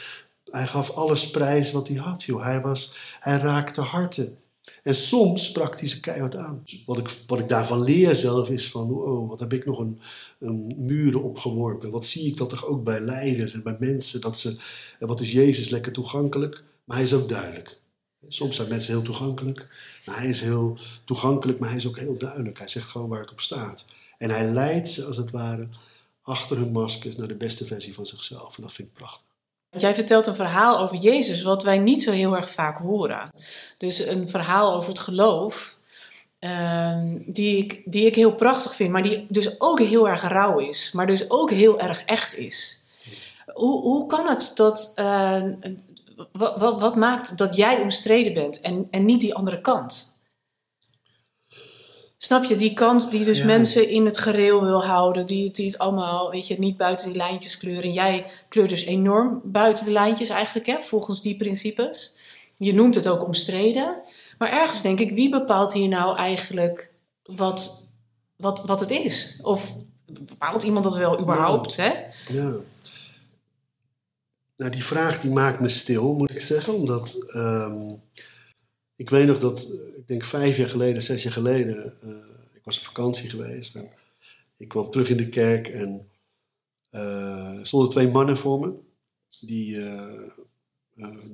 [0.44, 2.24] hij gaf alles prijs wat hij had.
[2.24, 4.38] Hij, was, hij raakte harten.
[4.82, 6.62] En soms sprak hij ze keihard aan.
[6.86, 10.00] Wat ik, wat ik daarvan leer zelf is van, oh, wat heb ik nog een,
[10.38, 11.90] een muren opgeworpen.
[11.90, 14.20] Wat zie ik dat toch ook bij leiders en bij mensen.
[14.20, 14.56] Dat ze,
[14.98, 17.84] en wat is Jezus lekker toegankelijk, maar hij is ook duidelijk.
[18.28, 19.66] Soms zijn mensen heel toegankelijk.
[20.04, 22.58] Maar hij is heel toegankelijk, maar hij is ook heel duidelijk.
[22.58, 23.86] Hij zegt gewoon waar het op staat.
[24.18, 25.68] En hij leidt ze als het ware
[26.22, 28.56] achter hun maskers naar de beste versie van zichzelf.
[28.56, 29.24] En dat vind ik prachtig.
[29.70, 33.30] Jij vertelt een verhaal over Jezus, wat wij niet zo heel erg vaak horen.
[33.78, 35.76] Dus een verhaal over het geloof,
[36.38, 40.58] ehm, die, ik, die ik heel prachtig vind, maar die dus ook heel erg rauw
[40.58, 42.82] is, maar dus ook heel erg echt is.
[43.46, 45.42] Hoe, hoe kan het dat uh,
[46.32, 50.20] wat, wat, wat, maakt dat jij omstreden bent en, en niet die andere kant?
[52.16, 55.78] Snap je, die kant die dus mensen in het gereel wil houden, die, die het
[55.78, 57.82] allemaal, weet je, niet buiten die lijntjes kleuren.
[57.82, 62.16] En jij kleurt dus enorm buiten de lijntjes eigenlijk, hè, volgens die principes.
[62.56, 64.02] Je noemt het ook omstreden.
[64.38, 67.90] Maar ergens denk ik, wie bepaalt hier nou eigenlijk wat,
[68.36, 69.38] wat, wat het is?
[69.42, 69.74] Of
[70.06, 71.76] bepaalt iemand dat wel überhaupt?
[71.76, 71.92] Hè?
[72.28, 72.54] Ja.
[74.56, 76.74] Nou, die vraag die maakt me stil, moet ik zeggen.
[76.74, 77.96] Omdat ehm,
[78.94, 82.16] ik weet nog dat, ik denk vijf jaar geleden, zes jaar geleden, uh,
[82.52, 83.74] ik was op vakantie geweest.
[83.74, 83.90] En
[84.56, 86.08] ik kwam terug in de kerk en
[86.90, 88.74] uh, stonden twee mannen voor me.
[89.40, 90.28] Die uh,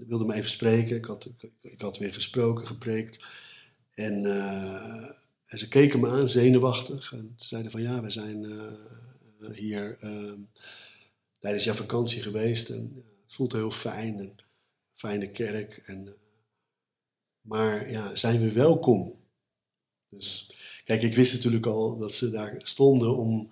[0.08, 0.96] wilden me even spreken.
[0.96, 3.24] Ik had, ik, ik, had weer gesproken, gepreekt.
[3.94, 4.24] En,
[5.46, 7.12] en ze keken me aan, zenuwachtig.
[7.12, 8.46] En ze zeiden van ja, we zijn
[9.52, 10.40] hier ehm,
[11.38, 12.68] tijdens jouw vakantie geweest.
[12.68, 14.18] En het voelt heel fijn.
[14.18, 14.36] En
[14.94, 15.82] fijne kerk.
[15.86, 16.14] En,
[17.40, 19.14] maar ja, zijn we welkom?
[20.08, 23.50] Dus kijk, ik wist natuurlijk al dat ze daar stonden om,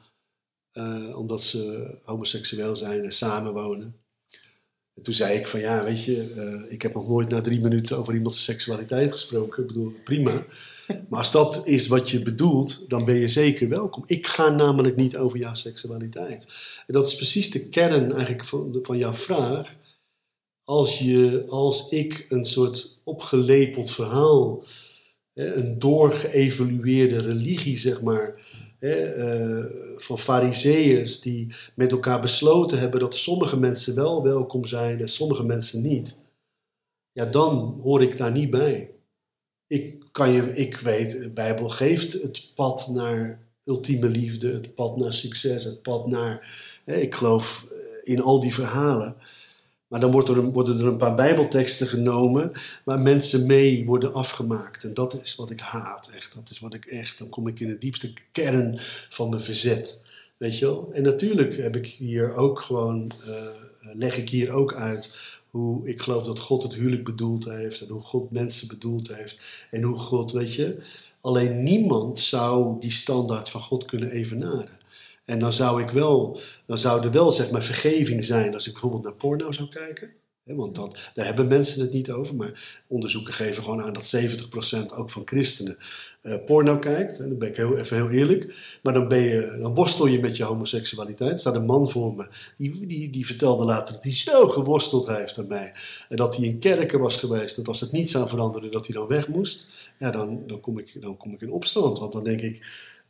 [0.72, 3.96] uh, omdat ze homoseksueel zijn en samenwonen.
[4.94, 7.60] En toen zei ik van ja, weet je, uh, ik heb nog nooit na drie
[7.60, 9.62] minuten over iemands seksualiteit gesproken.
[9.62, 10.44] Ik bedoel, prima.
[11.08, 14.02] Maar als dat is wat je bedoelt, dan ben je zeker welkom.
[14.06, 16.46] Ik ga namelijk niet over jouw seksualiteit.
[16.86, 19.76] En dat is precies de kern eigenlijk van, van jouw vraag.
[20.64, 24.64] Als, je, als ik een soort opgelepeld verhaal,
[25.34, 28.40] een doorgeëvalueerde religie, zeg maar,
[28.78, 29.64] eh,
[29.96, 35.42] van fariseeërs die met elkaar besloten hebben dat sommige mensen wel welkom zijn en sommige
[35.44, 36.16] mensen niet,
[37.12, 38.90] ja, dan hoor ik daar niet bij.
[39.66, 44.96] Ik, kan je, ik weet, de Bijbel geeft het pad naar ultieme liefde, het pad
[44.96, 46.56] naar succes, het pad naar.
[46.84, 47.66] ik geloof
[48.02, 49.16] in al die verhalen.
[49.90, 52.52] Maar dan er, worden er een paar Bijbelteksten genomen
[52.84, 54.84] waar mensen mee worden afgemaakt.
[54.84, 56.34] En dat is wat ik haat, echt.
[56.34, 57.18] Dat is wat ik echt.
[57.18, 58.74] Dan kom ik in de diepste kern
[59.08, 59.98] van mijn verzet.
[60.36, 60.90] Weet je wel?
[60.92, 63.34] En natuurlijk heb ik hier ook gewoon, uh,
[63.94, 65.14] leg ik hier ook uit
[65.50, 67.80] hoe ik geloof dat God het huwelijk bedoeld heeft.
[67.80, 69.38] En hoe God mensen bedoeld heeft.
[69.70, 70.82] En hoe God, weet je.
[71.20, 74.78] Alleen niemand zou die standaard van God kunnen evenaren.
[75.24, 78.72] En dan zou ik wel, dan zou er wel zeg maar vergeving zijn als ik
[78.72, 80.10] bijvoorbeeld naar porno zou kijken.
[80.44, 82.34] Want dat, daar hebben mensen het niet over.
[82.34, 85.76] Maar onderzoeken geven gewoon aan dat 70% ook van christenen
[86.22, 87.20] uh, porno kijkt.
[87.20, 88.54] En dan ben ik heel, even heel eerlijk.
[88.82, 91.30] Maar dan, ben je, dan worstel je met je homoseksualiteit.
[91.30, 92.28] Er staat een man voor me.
[92.56, 95.72] Die, die, die vertelde later dat hij zo geworsteld heeft met mij.
[96.08, 97.56] En dat hij in kerken was geweest.
[97.56, 99.68] Dat als het niet zou veranderen, dat hij dan weg moest.
[99.98, 101.98] Ja, dan, dan, kom, ik, dan kom ik in opstand.
[101.98, 102.66] Want dan denk ik,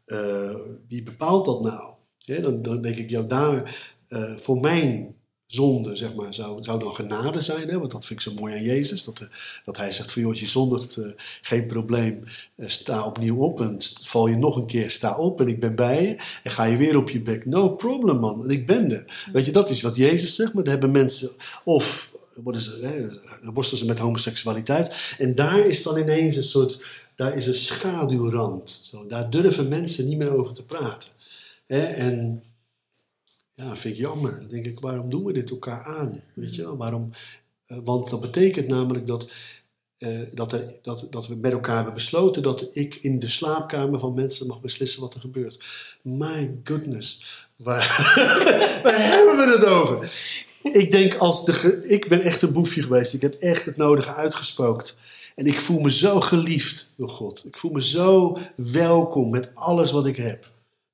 [0.06, 0.54] uh,
[0.88, 1.94] wie bepaalt dat nou?
[2.42, 5.14] dan, dan, denk ik, ja, daar uh, voor mijn
[5.50, 7.68] zonde, zeg maar, zou, zou dan genade zijn.
[7.68, 7.78] Hè?
[7.78, 9.04] Want dat vind ik zo mooi aan Jezus.
[9.04, 9.28] Dat, uh,
[9.64, 11.06] dat hij zegt van, joh, je zondigt, uh,
[11.42, 12.24] geen probleem,
[12.58, 13.60] sta opnieuw op.
[13.60, 16.16] En val je nog een keer, sta op en ik ben bij je.
[16.42, 19.28] En ga je weer op je bek, no problem man, en ik ben er.
[19.32, 20.54] Weet je, dat is wat Jezus zegt.
[20.54, 21.30] Maar dan hebben mensen,
[21.64, 25.14] of worden ze, hè, worstelen ze met homoseksualiteit.
[25.18, 26.84] En daar is dan ineens een soort,
[27.14, 28.80] daar is een schaduwrand.
[28.82, 31.08] Zo, daar durven mensen niet meer over te praten.
[31.66, 32.42] En
[33.60, 34.36] ja, vind ik jammer.
[34.38, 36.22] Dan denk ik, waarom doen we dit elkaar aan?
[36.34, 37.10] Weet je Waarom?
[37.66, 39.30] Eh, want dat betekent namelijk dat,
[39.98, 44.00] uh, dat, er, dat, dat we met elkaar hebben besloten dat ik in de slaapkamer
[44.00, 45.64] van mensen mag beslissen wat er gebeurt.
[46.02, 47.24] My goodness,
[47.56, 47.86] waar,
[48.82, 50.12] waar hebben we het over?
[50.62, 51.80] Ik denk als de.
[51.82, 53.14] Ik ben echt een boefje geweest.
[53.14, 54.96] Ik heb echt het nodige uitgespookt.
[55.34, 57.44] En ik voel me zo geliefd door God.
[57.46, 60.50] Ik voel me zo welkom met alles wat ik heb.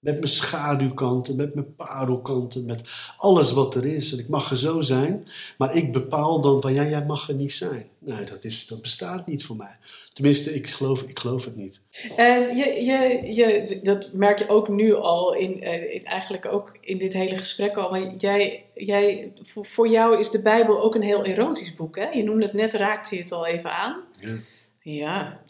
[0.07, 2.83] Met mijn schaduwkanten, met mijn parelkanten, met
[3.16, 4.12] alles wat er is.
[4.12, 7.35] En ik mag er zo zijn, maar ik bepaal dan van ja, jij mag er
[7.35, 7.87] niet zijn.
[7.99, 9.77] Nee, dat, is, dat bestaat niet voor mij.
[10.12, 11.81] Tenminste, ik geloof, ik geloof het niet.
[12.16, 16.77] En je, je, je, dat merk je ook nu al, in, eh, in, eigenlijk ook
[16.81, 17.90] in dit hele gesprek al.
[17.90, 21.97] Maar jij, jij, voor, voor jou is de Bijbel ook een heel erotisch boek.
[21.97, 22.09] Hè?
[22.09, 24.01] Je noemde het net, raakte je het al even aan.
[24.21, 24.37] Ja.
[24.81, 25.40] Ja.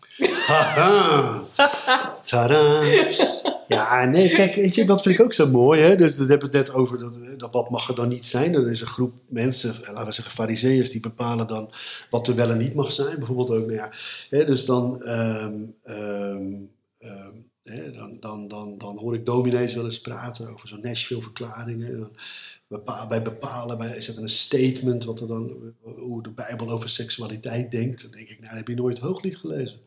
[0.47, 1.47] Haha!
[2.29, 3.55] Tada!
[3.69, 5.81] Ja, nee, kijk, weet je, dat vind ik ook zo mooi.
[5.81, 5.97] Hè?
[5.97, 8.55] Dus dat hebben we het net over, dat, dat, wat mag er dan niet zijn?
[8.55, 11.71] Er is een groep mensen, laten we zeggen fariseeërs, die bepalen dan
[12.11, 13.17] wat er wel en niet mag zijn.
[13.17, 13.93] Bijvoorbeeld ook, nou ja,
[14.31, 16.71] hè, dus dan, um, um,
[17.63, 22.11] hè, dan, dan, dan, dan hoor ik dominees wel eens praten over zo'n Nashville-verklaringen.
[23.09, 27.71] Bij bepalen, bij, is dat een statement, wat er dan, hoe de Bijbel over seksualiteit
[27.71, 28.03] denkt.
[28.03, 29.79] Dan denk ik, nou, heb je nooit Hooglied gelezen.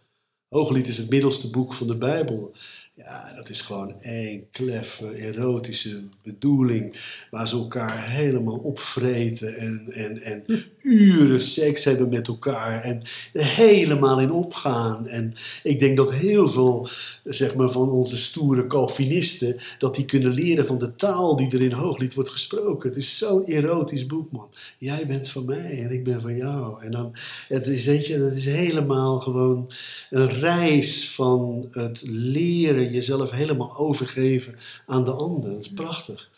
[0.49, 2.51] Hooglied is het middelste boek van de Bijbel.
[2.99, 6.95] Ja, dat is gewoon één kleffe, erotische bedoeling.
[7.31, 10.45] Waar ze elkaar helemaal opvreten en, en, en
[10.81, 12.81] uren seks hebben met elkaar.
[12.81, 13.01] En
[13.33, 15.07] er helemaal in opgaan.
[15.07, 16.89] En ik denk dat heel veel
[17.23, 19.57] zeg maar, van onze stoere Calvinisten...
[19.79, 22.89] dat die kunnen leren van de taal die er in Hooglied wordt gesproken.
[22.89, 24.49] Het is zo'n erotisch boek, man.
[24.77, 26.83] Jij bent van mij en ik ben van jou.
[26.83, 27.15] En dan,
[27.47, 29.71] het is, weet je, het is helemaal gewoon
[30.09, 35.49] een reis van het leren jezelf helemaal overgeven aan de ander.
[35.49, 36.29] Dat is prachtig.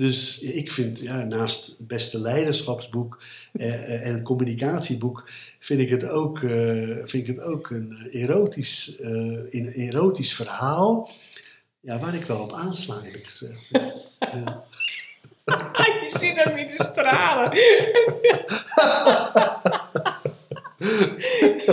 [0.00, 6.08] Dus ik vind, ja, naast het beste leiderschapsboek eh, eh, en communicatieboek, vind ik het
[6.08, 9.08] ook, eh, vind ik het ook een erotisch, uh,
[9.50, 11.10] een erotisch verhaal.
[11.80, 13.66] Ja, waar ik wel op aansla, eerlijk gezegd.
[13.70, 14.64] Ja.
[16.02, 17.52] Je ziet hem in de stralen.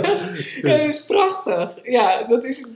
[0.62, 1.74] ja, dat is prachtig.
[1.82, 2.68] Ja, dat is...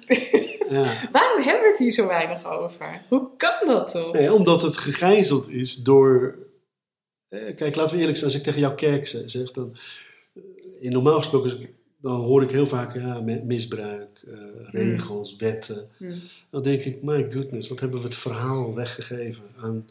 [0.69, 0.83] Ja.
[1.13, 3.03] Waarom hebben we het hier zo weinig over?
[3.09, 4.13] Hoe kan dat toch?
[4.13, 6.39] Nee, omdat het gegijzeld is door...
[7.29, 8.31] Eh, kijk, laten we eerlijk zijn.
[8.31, 9.77] Als ik tegen jouw kerk zeg, dan...
[10.35, 10.43] Eh,
[10.81, 11.69] in normaal gesproken
[12.03, 15.39] dan hoor ik heel vaak ja, misbruik, uh, regels, hmm.
[15.39, 15.89] wetten.
[15.97, 16.23] Hmm.
[16.51, 19.89] Dan denk ik, my goodness, wat hebben we het verhaal weggegeven aan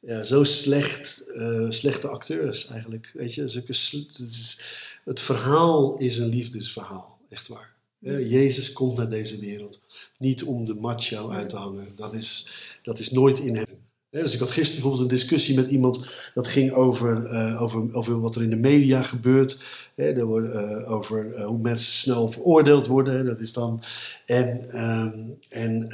[0.00, 3.10] ja, zo slecht, uh, slechte acteurs eigenlijk.
[3.14, 4.60] Weet je, zulke, het, is,
[5.08, 7.76] het verhaal is een liefdesverhaal, echt waar.
[8.00, 9.80] Jezus komt naar deze wereld
[10.18, 11.88] niet om de macho uit te hangen.
[11.96, 12.50] Dat is,
[12.82, 13.66] dat is nooit in hem.
[14.10, 16.30] dus ik had gisteren bijvoorbeeld een discussie met iemand.
[16.34, 19.58] Dat ging over, uh, over, over wat er in de media gebeurt.
[19.94, 23.26] er uh, over uh, hoe mensen snel veroordeeld worden.
[23.26, 23.82] Dat is dan.
[24.26, 25.88] En, ehm, en,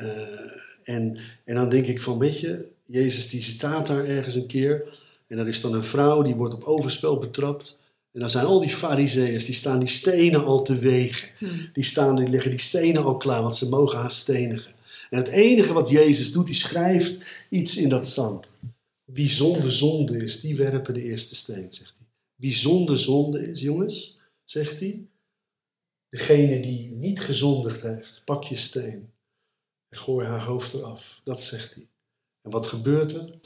[0.85, 5.03] en, en dan denk ik van: Weet je, Jezus die staat daar ergens een keer.
[5.27, 7.83] En er is dan een vrouw die wordt op overspel betrapt.
[8.14, 11.29] En dan zijn al die fariseeërs, die staan die stenen al te wegen.
[11.38, 11.70] Hmm.
[11.72, 14.74] Die, staan, die leggen die stenen al klaar, want ze mogen haar stenigen.
[15.11, 18.46] En het enige wat Jezus doet, die schrijft iets in dat zand.
[19.05, 22.07] Wie zonder zonde is, die werpen de eerste steen, zegt hij.
[22.35, 25.07] Wie zonder zonde is, jongens, zegt hij.
[26.09, 29.12] Degene die niet gezondigd heeft, pak je steen
[29.88, 31.20] en gooi haar hoofd eraf.
[31.24, 31.88] Dat zegt hij.
[32.42, 33.38] En wat gebeurt er?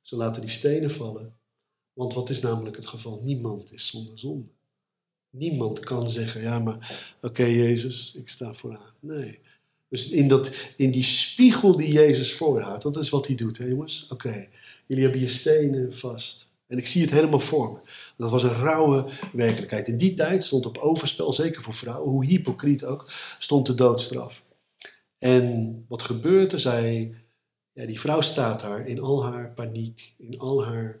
[0.00, 1.40] Ze laten die stenen vallen
[1.92, 3.20] want wat is namelijk het geval?
[3.22, 4.50] Niemand is zonder zonde.
[5.30, 8.94] Niemand kan zeggen, ja maar oké Jezus, ik sta vooraan.
[9.00, 9.38] Nee.
[9.88, 13.64] Dus in, dat, in die spiegel die Jezus voorhoudt, dat is wat hij doet, hè
[13.64, 14.06] jongens.
[14.10, 14.48] Oké,
[14.86, 16.50] jullie hebben je stenen vast.
[16.66, 17.78] En ik zie het helemaal voor me.
[18.16, 19.88] Dat was een rauwe werkelijkheid.
[19.88, 23.04] In die tijd stond op overspel, zeker voor vrouwen, hoe hypocriet ook,
[23.38, 24.44] stond de doodstraf.
[25.18, 26.58] En wat gebeurt er?
[26.58, 27.14] Zij,
[27.70, 31.00] ja, die vrouw staat daar in al haar paniek, in al haar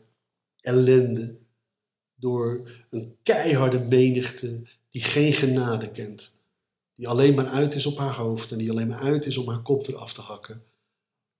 [0.62, 1.36] ellende.
[2.14, 6.32] Door een keiharde menigte die geen genade kent.
[6.94, 9.48] Die alleen maar uit is op haar hoofd en die alleen maar uit is om
[9.48, 10.62] haar kop eraf te hakken.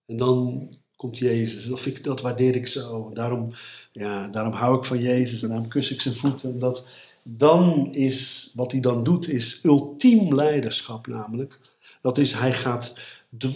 [0.06, 1.66] En dan komt Jezus.
[1.66, 3.10] Dat, dat waardeer ik zo.
[3.14, 3.54] Daarom,
[3.92, 6.50] ja, daarom hou ik van Jezus en daarom kus ik zijn voeten.
[6.50, 6.86] Omdat
[7.22, 11.58] dan is, wat hij dan doet, is ultiem leiderschap namelijk.
[12.00, 12.92] Dat is, hij gaat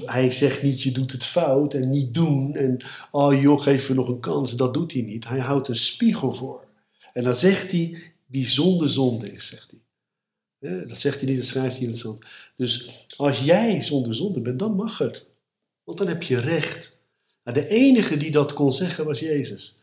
[0.05, 3.95] hij zegt niet je doet het fout en niet doen en oh joh, geef me
[3.95, 4.57] nog een kans.
[4.57, 5.29] Dat doet hij niet.
[5.29, 6.65] Hij houdt een spiegel voor.
[7.13, 9.75] En dan zegt hij wie zonde zonde is, zegt
[10.61, 10.87] hij.
[10.87, 12.25] dat zegt hij niet, dat schrijft hij in het zand.
[12.57, 15.27] Dus als jij zonder zonde bent, dan mag het.
[15.85, 17.01] Want dan heb je recht.
[17.45, 19.79] Nou, de enige die dat kon zeggen was Jezus.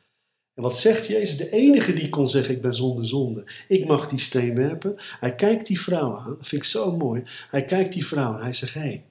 [0.54, 1.38] En wat zegt Jezus?
[1.38, 3.46] De enige die kon zeggen: Ik ben zonder zonde.
[3.68, 4.96] Ik mag die steen werpen.
[4.98, 6.36] Hij kijkt die vrouw aan.
[6.38, 7.24] Dat vind ik zo mooi.
[7.50, 8.42] Hij kijkt die vrouw aan.
[8.42, 9.04] Hij zegt: Hé, hey,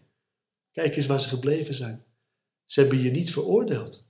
[0.72, 2.04] Kijk eens waar ze gebleven zijn.
[2.64, 4.06] Ze hebben je niet veroordeeld.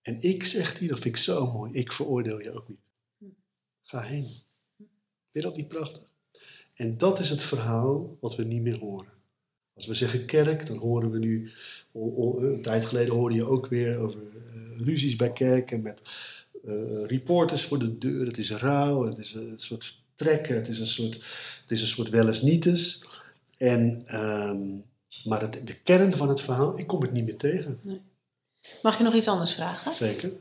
[0.00, 2.90] En ik, zegt hij, dat vind ik zo mooi, ik veroordeel je ook niet.
[3.82, 4.28] Ga heen.
[4.76, 4.90] Vind
[5.30, 6.12] je dat niet prachtig?
[6.74, 9.12] En dat is het verhaal wat we niet meer horen.
[9.74, 11.52] Als we zeggen kerk, dan horen we nu,
[11.92, 14.20] een tijd geleden hoorde je ook weer over
[14.54, 16.02] uh, ruzies bij kerken met
[16.64, 18.26] uh, reporters voor de deur.
[18.26, 21.14] Het is rauw, het is een soort trekken, het is een soort,
[21.60, 23.06] het is een soort wel nietes.
[23.56, 24.84] En um,
[25.24, 27.78] maar het, de kern van het verhaal, ik kom het niet meer tegen.
[27.82, 28.00] Nee.
[28.82, 29.92] Mag je nog iets anders vragen?
[29.92, 30.32] Zeker.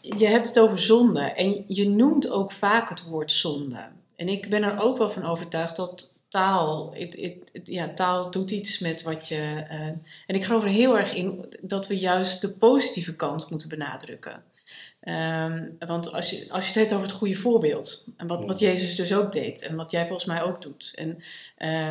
[0.00, 3.88] Je hebt het over zonde en je noemt ook vaak het woord zonde.
[4.16, 6.94] En ik ben er ook wel van overtuigd dat taal,
[7.64, 9.66] ja, taal doet iets met wat je.
[9.70, 9.80] Uh,
[10.26, 14.42] en ik geloof er heel erg in dat we juist de positieve kant moeten benadrukken.
[15.08, 18.58] Um, want als je, als je het hebt over het goede voorbeeld, en wat, wat
[18.58, 20.92] Jezus dus ook deed, en wat jij volgens mij ook doet.
[20.94, 21.22] En,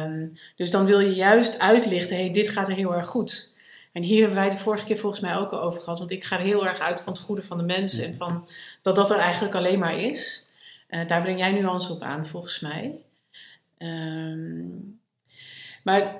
[0.07, 3.53] um, dus dan wil je juist uitlichten, hey, dit gaat er heel erg goed.
[3.91, 6.11] En hier hebben wij het de vorige keer volgens mij ook al over gehad, want
[6.11, 8.47] ik ga er heel erg uit van het goede van de mensen en van
[8.81, 10.45] dat dat er eigenlijk alleen maar is.
[10.89, 12.95] Uh, daar breng jij nuance op aan, volgens mij.
[13.77, 14.99] Um,
[15.83, 16.15] Maar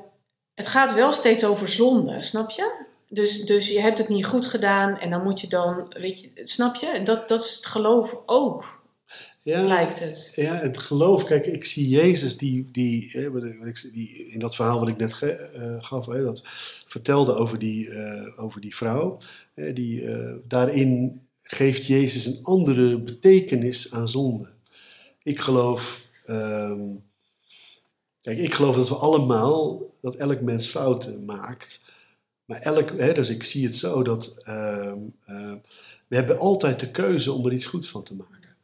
[0.55, 2.91] het gaat wel steeds over zonde, snap je?
[3.13, 6.31] Dus, dus je hebt het niet goed gedaan en dan moet je dan, weet je,
[6.43, 7.01] snap je?
[7.03, 8.83] Dat, dat is het geloof ook,
[9.41, 10.31] ja, lijkt het.
[10.35, 13.29] Ja, het geloof, kijk, ik zie Jezus die, die,
[13.91, 16.41] die in dat verhaal wat ik net uh, gaf, hè, dat
[16.87, 19.17] vertelde over die, uh, over die vrouw,
[19.73, 20.05] die,
[20.47, 24.51] daarin geeft Jezus een andere betekenis aan zonde.
[25.23, 27.03] Ik geloof, um,
[28.21, 31.81] kijk, ik geloof dat we allemaal, dat elk mens fouten maakt.
[32.61, 34.93] Maar hè, dus ik zie het zo dat uh,
[35.27, 35.53] uh,
[36.07, 38.55] we hebben altijd de keuze om er iets goeds van te maken.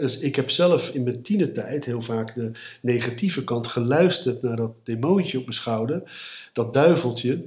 [0.00, 2.50] Dus ik heb zelf in mijn tienertijd heel vaak de
[2.82, 6.02] negatieve kant geluisterd naar dat demoontje op mijn schouder,
[6.52, 7.44] dat duiveltje.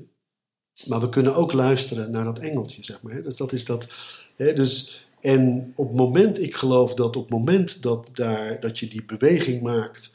[0.86, 3.24] Maar we kunnen ook luisteren naar dat engeltje, zeg maar.
[3.24, 3.88] Dus dat is dat.
[4.36, 8.88] Dus, en op het moment, ik geloof dat op het moment dat, daar, dat je
[8.88, 10.14] die beweging maakt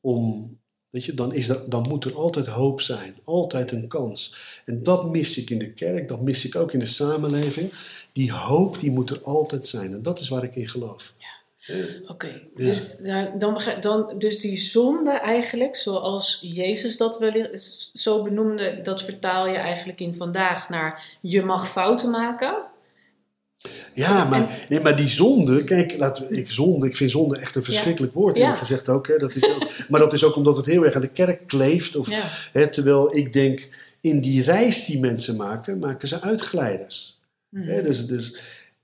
[0.00, 0.58] om
[0.90, 4.34] Weet je, dan, is er, dan moet er altijd hoop zijn, altijd een kans.
[4.64, 7.72] En dat mis ik in de kerk, dat mis ik ook in de samenleving.
[8.12, 9.92] Die hoop die moet er altijd zijn.
[9.92, 11.14] En dat is waar ik in geloof.
[11.18, 11.38] Ja.
[12.06, 12.96] Oké, dus,
[13.38, 17.48] dan, dan, dus die zonde eigenlijk, zoals Jezus dat wel
[17.92, 22.69] zo benoemde, dat vertaal je eigenlijk in vandaag naar je mag fouten maken.
[23.94, 27.54] Ja, maar, nee, maar die zonde, kijk, laten we, ik, zonde, ik vind zonde echt
[27.54, 28.54] een verschrikkelijk woord, heb ja.
[28.54, 29.68] gezegd ook, hè, dat is ook.
[29.88, 31.96] Maar dat is ook omdat het heel erg aan de kerk kleeft.
[31.96, 32.08] Of,
[32.52, 33.68] hè, terwijl ik denk,
[34.00, 37.20] in die reis die mensen maken, maken ze uitglijders.
[37.48, 37.62] Mm.
[37.62, 38.38] Hè, dus, dus,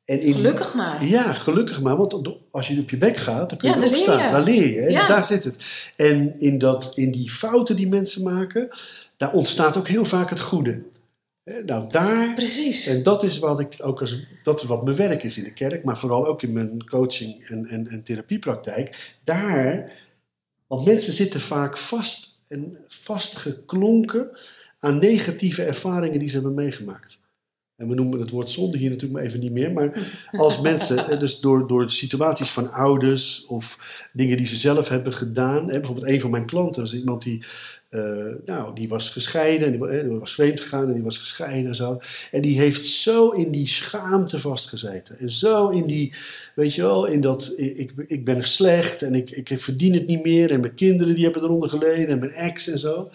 [0.04, 1.04] en in, gelukkig maar.
[1.04, 1.96] Ja, gelukkig maar.
[1.96, 4.32] Want als je op je bek gaat, dan kun je ja, opstaan.
[4.32, 4.80] Dan leer je.
[4.80, 4.92] Hè?
[4.92, 5.56] Dus daar zit het.
[5.96, 8.68] En in, dat, in die fouten die mensen maken,
[9.16, 10.82] daar ontstaat ook heel vaak het goede.
[11.64, 12.34] Nou, daar.
[12.34, 12.86] Precies.
[12.86, 14.22] En dat is wat ik ook als.
[14.42, 17.44] Dat is wat mijn werk is in de kerk, maar vooral ook in mijn coaching
[17.44, 19.16] en, en, en therapiepraktijk.
[19.24, 19.92] Daar.
[20.66, 24.30] Want mensen zitten vaak vast en vastgeklonken
[24.78, 27.20] aan negatieve ervaringen die ze hebben meegemaakt.
[27.76, 29.72] En we noemen het woord zonde hier natuurlijk maar even niet meer.
[29.72, 33.78] Maar als mensen, dus door, door situaties van ouders of
[34.12, 35.66] dingen die ze zelf hebben gedaan.
[35.66, 37.44] Bijvoorbeeld een van mijn klanten was iemand die
[37.96, 41.66] uh, nou, die was gescheiden, en die, die, was vreemd gegaan en die was gescheiden
[41.66, 42.00] en zo.
[42.30, 45.18] En die heeft zo in die schaamte vastgezeten.
[45.18, 46.14] En zo in die,
[46.54, 50.24] weet je wel, in dat ik, ik ben slecht en ik, ik verdien het niet
[50.24, 50.50] meer.
[50.50, 53.10] En mijn kinderen die hebben eronder geleden en mijn ex en zo.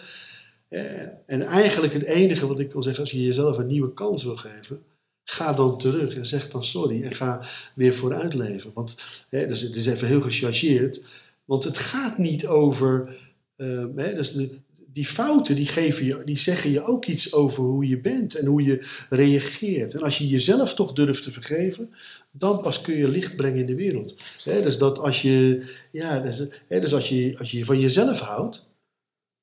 [0.68, 0.80] Uh,
[1.26, 4.36] en eigenlijk het enige wat ik kan zeggen, als je jezelf een nieuwe kans wil
[4.36, 4.82] geven,
[5.24, 8.70] ga dan terug en zeg dan sorry en ga weer vooruit leven.
[8.74, 8.96] Want
[9.28, 11.04] hè, dus het is even heel gechargeerd,
[11.44, 13.16] want het gaat niet over
[13.56, 14.50] uh, hè, dus de,
[14.92, 18.46] die fouten die, geven je, die zeggen je ook iets over hoe je bent en
[18.46, 19.94] hoe je reageert.
[19.94, 21.90] En als je jezelf toch durft te vergeven,
[22.30, 24.16] dan pas kun je licht brengen in de wereld.
[24.44, 28.70] dus dat als je, ja, dus, dus als je, als je van jezelf houdt,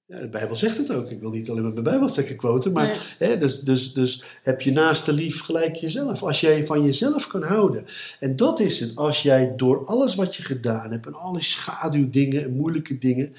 [0.10, 1.12] ja, de Bijbel zegt het ook.
[1.12, 5.14] Ik wil niet alleen met mijn Bijbelstekken quoten, maar dus, dus, dus heb je naaste
[5.14, 6.24] lief gelijk jezelf.
[6.24, 7.86] Als jij van jezelf kan houden.
[8.20, 8.96] En dat is het.
[8.96, 13.34] Als jij door alles wat je gedaan hebt en alle schaduwdingen en moeilijke dingen,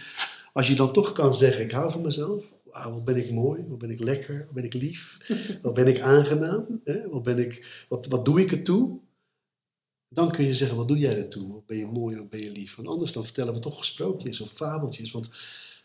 [0.52, 2.44] als je dan toch kan zeggen, ik hou van mezelf.
[2.64, 5.18] wat ben ik mooi, wat ben ik lekker, wat ben ik lief,
[5.62, 7.08] wat ben ik aangenaam, hè?
[7.08, 8.98] Wat, ben ik, wat, wat doe ik ertoe?
[10.08, 11.52] Dan kun je zeggen, wat doe jij ertoe?
[11.52, 12.76] Wat ben je mooi, wat ben je lief?
[12.76, 15.10] Want anders dan vertellen we toch sprookjes of fabeltjes.
[15.10, 15.30] Want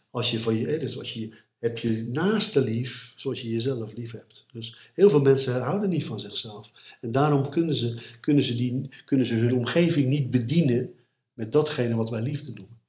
[0.09, 4.11] als je van je, dus als je, heb je naaste lief zoals je jezelf lief
[4.11, 4.45] hebt.
[4.51, 6.71] Dus heel veel mensen houden niet van zichzelf.
[7.01, 10.93] En daarom kunnen ze, kunnen ze, die, kunnen ze hun omgeving niet bedienen
[11.33, 12.79] met datgene wat wij liefde noemen.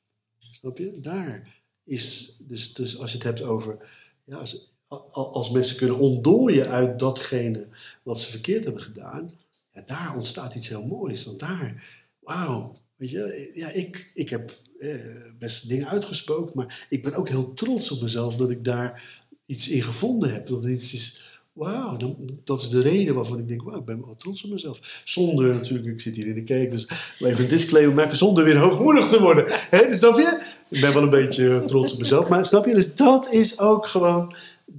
[0.51, 1.01] Snap je?
[1.01, 1.55] Daar
[1.87, 3.78] is, dus, dus als je het hebt over,
[4.24, 4.66] ja, als,
[5.12, 7.68] als mensen kunnen ontdooien uit datgene
[8.03, 9.30] wat ze verkeerd hebben gedaan,
[9.72, 11.24] ja, daar ontstaat iets heel moois.
[11.24, 11.84] Want daar,
[12.18, 14.97] wauw, weet je, ja, ik, ik heb eh,
[15.39, 19.68] best dingen uitgesproken, maar ik ben ook heel trots op mezelf dat ik daar iets
[19.68, 20.47] in gevonden heb.
[20.47, 21.26] Dat iets is
[21.57, 21.96] Wauw,
[22.44, 25.02] dat is de reden waarvan ik denk, wauw, ik ben wel trots op mezelf.
[25.04, 26.88] Zonder natuurlijk, ik zit hier in de kerk, dus
[27.18, 29.44] even een disclaimer maken, zonder weer hoogmoedig te worden.
[29.48, 30.42] He, dus snap je?
[30.68, 32.74] Ik ben wel een beetje trots op mezelf, maar snap je?
[32.74, 34.34] Dus dat is ook gewoon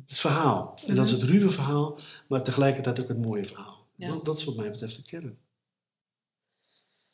[0.05, 0.80] het verhaal.
[0.88, 1.97] En dat is het ruwe verhaal,
[2.28, 3.86] maar tegelijkertijd ook het mooie verhaal.
[3.95, 5.38] Want dat is wat mij betreft de kern.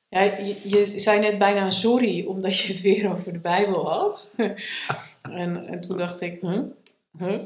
[0.08, 4.34] Ja, je, je, zei net bijna sorry, omdat je het weer over de Bijbel had.
[5.22, 6.62] en, en toen dacht ik, huh?
[7.18, 7.40] Huh?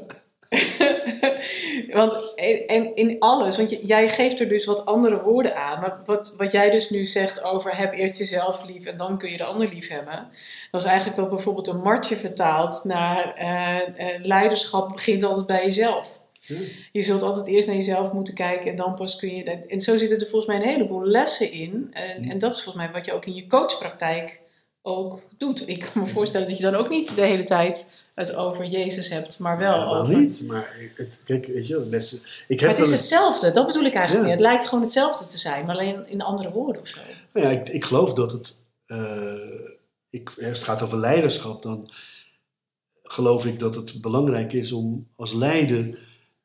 [1.92, 2.34] want
[2.66, 5.80] en in alles, want jij geeft er dus wat andere woorden aan.
[5.80, 9.30] Maar wat, wat jij dus nu zegt over heb eerst jezelf lief en dan kun
[9.30, 10.28] je de ander lief hebben.
[10.70, 16.20] Dat is eigenlijk wel bijvoorbeeld een martje vertaald naar uh, leiderschap begint altijd bij jezelf.
[16.92, 19.44] Je zult altijd eerst naar jezelf moeten kijken en dan pas kun je.
[19.44, 21.88] En zo zitten er volgens mij een heleboel lessen in.
[21.92, 24.40] En, en dat is volgens mij wat je ook in je coachpraktijk
[24.82, 25.68] ook doet.
[25.68, 29.08] Ik kan me voorstellen dat je dan ook niet de hele tijd het over Jezus
[29.08, 30.16] hebt, maar wel Helemaal over...
[30.16, 30.44] niet.
[30.46, 33.84] Maar het, kijk, weet je, wel, mensen, ik heb Maar het is hetzelfde, dat bedoel
[33.84, 34.22] ik eigenlijk Ja.
[34.22, 34.30] meer.
[34.44, 37.00] Het lijkt gewoon hetzelfde te zijn, maar alleen in andere woorden of zo.
[37.32, 38.56] Nou ja, ik, ik geloof dat het.
[38.86, 39.32] eh,
[40.10, 41.90] ik, als het gaat over leiderschap, dan
[43.02, 45.98] geloof ik dat het belangrijk is om als leider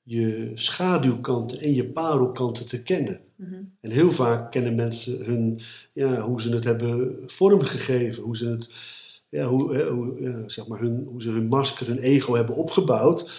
[0.03, 3.19] je schaduwkanten en je parelkanten te kennen.
[3.35, 3.53] Mhm.
[3.81, 5.61] En heel vaak kennen mensen hun,
[5.93, 8.69] ja, hoe ze het hebben vormgegeven, hoe ze het,
[9.33, 12.55] ja, hoe, hè, hoe, ja, zeg maar hun, hoe ze hun masker, hun ego hebben
[12.55, 13.31] opgebouwd.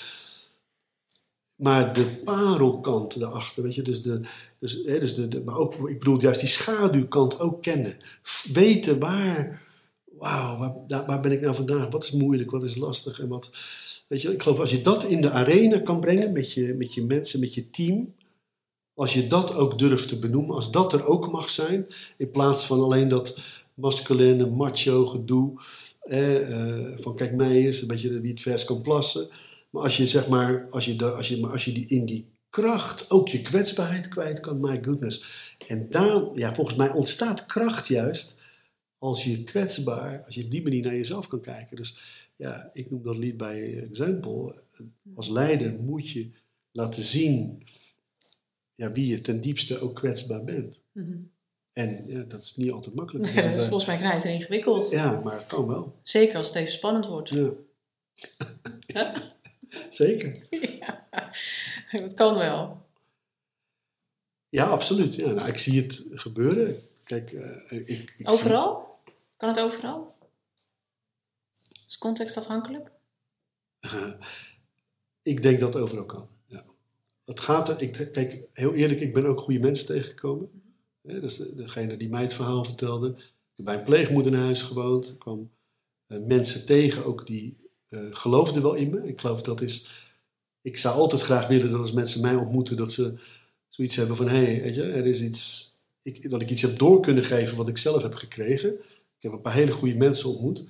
[1.54, 4.20] Maar de parelkant daarachter, weet je, dus de,
[4.58, 7.96] dus, hè, dus de, de, maar ook, ik bedoel juist die schaduwkant ook kennen.
[8.52, 9.62] Weten waar,
[10.18, 11.88] wauw, waar, waar ben ik nou vandaag?
[11.88, 13.50] Wat is moeilijk, wat is lastig en wat,
[14.06, 16.94] weet je, ik geloof als je dat in de arena kan brengen met je, met
[16.94, 18.14] je mensen, met je team,
[18.94, 21.86] als je dat ook durft te benoemen, als dat er ook mag zijn,
[22.16, 23.38] in plaats van alleen dat
[23.74, 25.60] masculine, macho gedoe,
[26.04, 29.28] eh, eh, van kijk mij eens, een beetje wie het vers kan plassen.
[29.70, 33.10] Maar als je zeg maar, als je, als je, als je die, in die kracht
[33.10, 35.24] ook je kwetsbaarheid kwijt kan, my goodness.
[35.66, 38.38] En daar, ja, volgens mij ontstaat kracht juist
[38.98, 41.76] als je kwetsbaar, als je op die manier naar jezelf kan kijken.
[41.76, 41.98] Dus
[42.36, 44.62] ja, ik noem dat lied bij Example.
[45.14, 46.30] Als leider moet je
[46.72, 47.62] laten zien
[48.74, 50.82] ja, wie je ten diepste ook kwetsbaar bent.
[50.92, 51.18] Mhm.
[51.74, 53.34] En ja, dat is niet altijd makkelijk.
[53.34, 54.90] Dat is volgens mij knijt en ingewikkeld.
[54.90, 55.98] Ja, maar het kan wel.
[56.02, 57.28] Zeker als het even spannend wordt.
[57.28, 57.52] Ja.
[59.90, 60.46] Zeker.
[60.78, 61.06] Ja,
[61.86, 62.86] het kan wel.
[64.48, 65.14] Ja, absoluut.
[65.14, 66.88] Ja, nou, ik zie het gebeuren.
[67.04, 68.98] Kijk, eh, ik, ik zie- Overal?
[69.36, 70.14] Kan het overal?
[71.86, 72.90] Is contextafhankelijk?
[75.22, 76.28] ik denk dat het overal kan.
[76.46, 76.64] Ja.
[77.24, 80.62] Het gaat er, ik, kijk, heel eerlijk, ik ben ook goede mensen tegengekomen.
[81.06, 83.08] Dus de- degene die mij het verhaal vertelde.
[83.08, 85.08] Ik heb bij een pleegmoeder in huis gewoond.
[85.08, 85.50] Ik kwam
[86.06, 87.56] eh, mensen tegen, ook die
[87.88, 89.08] eh, geloofden wel in me.
[89.08, 89.88] Ik geloof dat is.
[90.62, 93.18] Ik zou altijd graag willen dat als mensen mij ontmoeten, dat ze
[93.68, 95.72] zoiets hebben van: hé, hey, weet je, er is iets.
[96.02, 98.70] Ik, dat ik iets heb door kunnen geven wat ik zelf heb gekregen.
[99.16, 100.64] Ik heb een paar hele goede mensen ontmoet.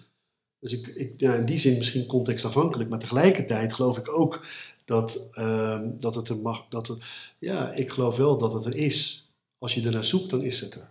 [0.59, 4.47] Dus ik, ik, ja, in die zin misschien contextafhankelijk, maar tegelijkertijd geloof ik ook
[4.85, 6.66] dat, ehm, dat het er mag.
[6.68, 6.99] Dat het,
[7.39, 9.24] ja, ik geloof wel dat het er is.
[9.64, 10.90] Als je ernaar zoekt, dan is het er.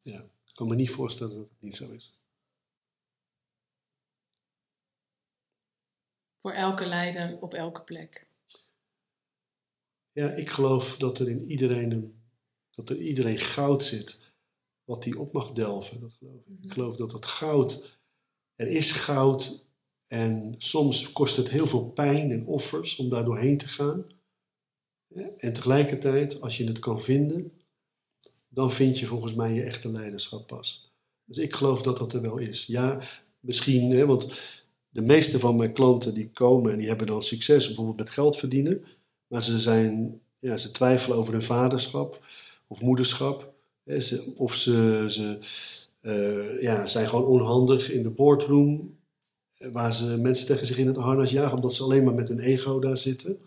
[0.00, 2.18] Ja, ik kan me niet voorstellen dat het niet zo is.
[6.40, 8.28] Voor elke leider op elke plek.
[10.12, 12.22] Ja, ik geloof dat er in iedereen, een,
[12.70, 14.20] dat er iedereen goud zit
[14.84, 16.00] wat die op mag delven.
[16.00, 16.64] Dat geloof ik.
[16.64, 17.98] Ik geloof dat dat goud,
[18.54, 19.66] er is goud
[20.06, 24.04] en soms kost het heel veel pijn en offers om daar doorheen te gaan.
[25.36, 27.59] En tegelijkertijd, als je het kan vinden,
[28.52, 30.92] dan vind je volgens mij je echte leiderschap pas.
[31.24, 32.66] Dus ik geloof dat dat er wel is.
[32.66, 33.00] Ja,
[33.40, 34.26] misschien, hè, want
[34.90, 38.36] de meeste van mijn klanten die komen en die hebben dan succes bijvoorbeeld met geld
[38.36, 38.84] verdienen.
[39.26, 42.24] Maar ze, zijn, ja, ze twijfelen over hun vaderschap
[42.66, 43.52] of moederschap.
[43.84, 43.98] Hè,
[44.36, 45.38] Of ze, ze
[46.00, 48.98] eh, ja, zijn gewoon onhandig in de boardroom.
[49.58, 51.54] eh, Waar ze mensen tegen zich in het harnas jagen.
[51.56, 53.38] Omdat ze alleen maar met hun ego daar zitten.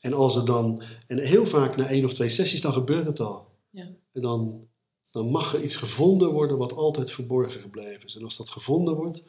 [0.00, 0.82] En als er dan...
[1.06, 3.52] En heel vaak na één of twee sessies, dan gebeurt het al.
[3.74, 3.90] Ja.
[4.12, 4.68] En dan,
[5.10, 8.16] dan mag er iets gevonden worden wat altijd verborgen gebleven is.
[8.16, 9.24] En als dat gevonden wordt,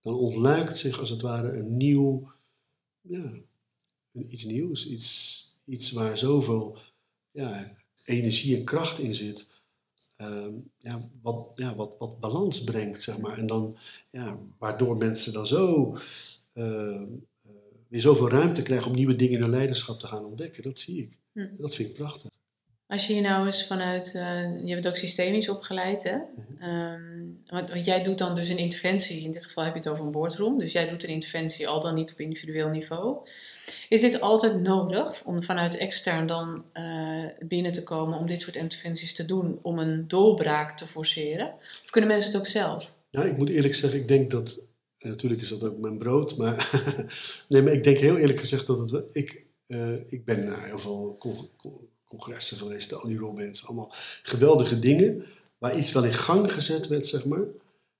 [0.00, 2.32] dan ontluikt zich als het ware een nieuw...
[3.00, 3.32] Ja,
[4.12, 4.86] iets nieuws.
[4.86, 6.78] Iets, iets waar zoveel
[7.30, 9.46] ja, energie en kracht in zit.
[10.16, 13.38] Ehm, ja, wat, ja, wat, wat balans brengt, zeg maar.
[13.38, 13.76] En dan,
[14.10, 15.96] ja, waardoor mensen dan zo
[16.52, 17.12] ehm,
[17.42, 17.50] eh,
[17.88, 20.62] weer zoveel ruimte krijgen om nieuwe dingen in hun leiderschap te gaan ontdekken.
[20.62, 21.18] Dat zie ik.
[21.32, 21.56] Hm.
[21.56, 22.30] Dat vind ik prachtig.
[22.92, 26.16] Als je hier nou eens vanuit, eh, je bent ook systemisch opgeleid, hè?
[26.58, 27.00] Ehm,
[27.46, 30.04] want, want jij doet dan dus een interventie, in dit geval heb je het over
[30.04, 33.16] een boardroom, dus jij doet een interventie al dan niet op individueel niveau.
[33.88, 38.56] Is dit altijd nodig om vanuit extern dan eh, binnen te komen om dit soort
[38.56, 41.52] interventies te doen, om een doorbraak te forceren?
[41.84, 42.92] Of kunnen mensen het ook zelf?
[43.10, 44.60] Nou, ik moet eerlijk zeggen, ik denk dat.
[44.98, 46.70] en natuurlijk is dat ook mijn brood, maar.
[47.48, 49.04] nee, maar ik denk heel eerlijk gezegd dat het.
[49.12, 51.18] Ik, eh, ik ben naar heel veel
[52.18, 53.92] congressen geweest, Tony Robbins, allemaal
[54.22, 55.24] geweldige dingen.
[55.58, 57.44] Waar iets wel in gang gezet werd, zeg maar.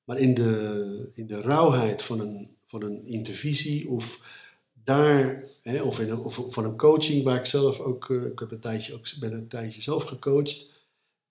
[0.04, 4.20] Maar in de, in de rauwheid van een, van een intervisie of
[4.84, 8.38] daar, hè, of, in een, of van een coaching waar ik zelf ook, eh, ik
[8.38, 10.70] heb een tijdje, ook, ben een tijdje zelf gecoacht.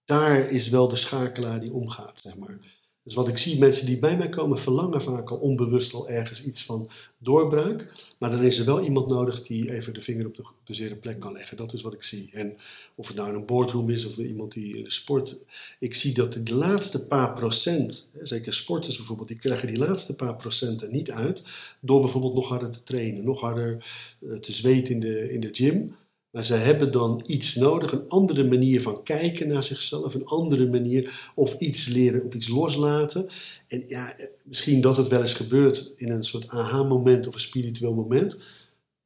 [0.05, 2.59] Daar is wel de schakelaar die omgaat, zeg maar.
[3.03, 6.43] Dus wat ik zie, mensen die bij mij komen verlangen vaak al onbewust al ergens
[6.43, 7.93] iets van doorbraak.
[8.17, 10.73] Maar dan is er wel iemand nodig die even de vinger op de, op de
[10.73, 11.57] zere plek kan leggen.
[11.57, 12.29] Dat is wat ik zie.
[12.31, 12.57] En
[12.95, 15.43] of het nou in een boardroom is of iemand die in de sport.
[15.79, 20.35] Ik zie dat de laatste paar procent, zeker sporters bijvoorbeeld, die krijgen die laatste paar
[20.35, 21.43] procent er niet uit.
[21.79, 23.85] Door bijvoorbeeld nog harder te trainen, nog harder
[24.19, 25.95] eh, te zweten in de, in de gym.
[26.31, 30.69] Maar zij hebben dan iets nodig, een andere manier van kijken naar zichzelf, een andere
[30.69, 33.27] manier of iets leren of iets loslaten.
[33.67, 37.93] En ja, misschien dat het wel eens gebeurt in een soort aha-moment of een spiritueel
[37.93, 38.39] moment.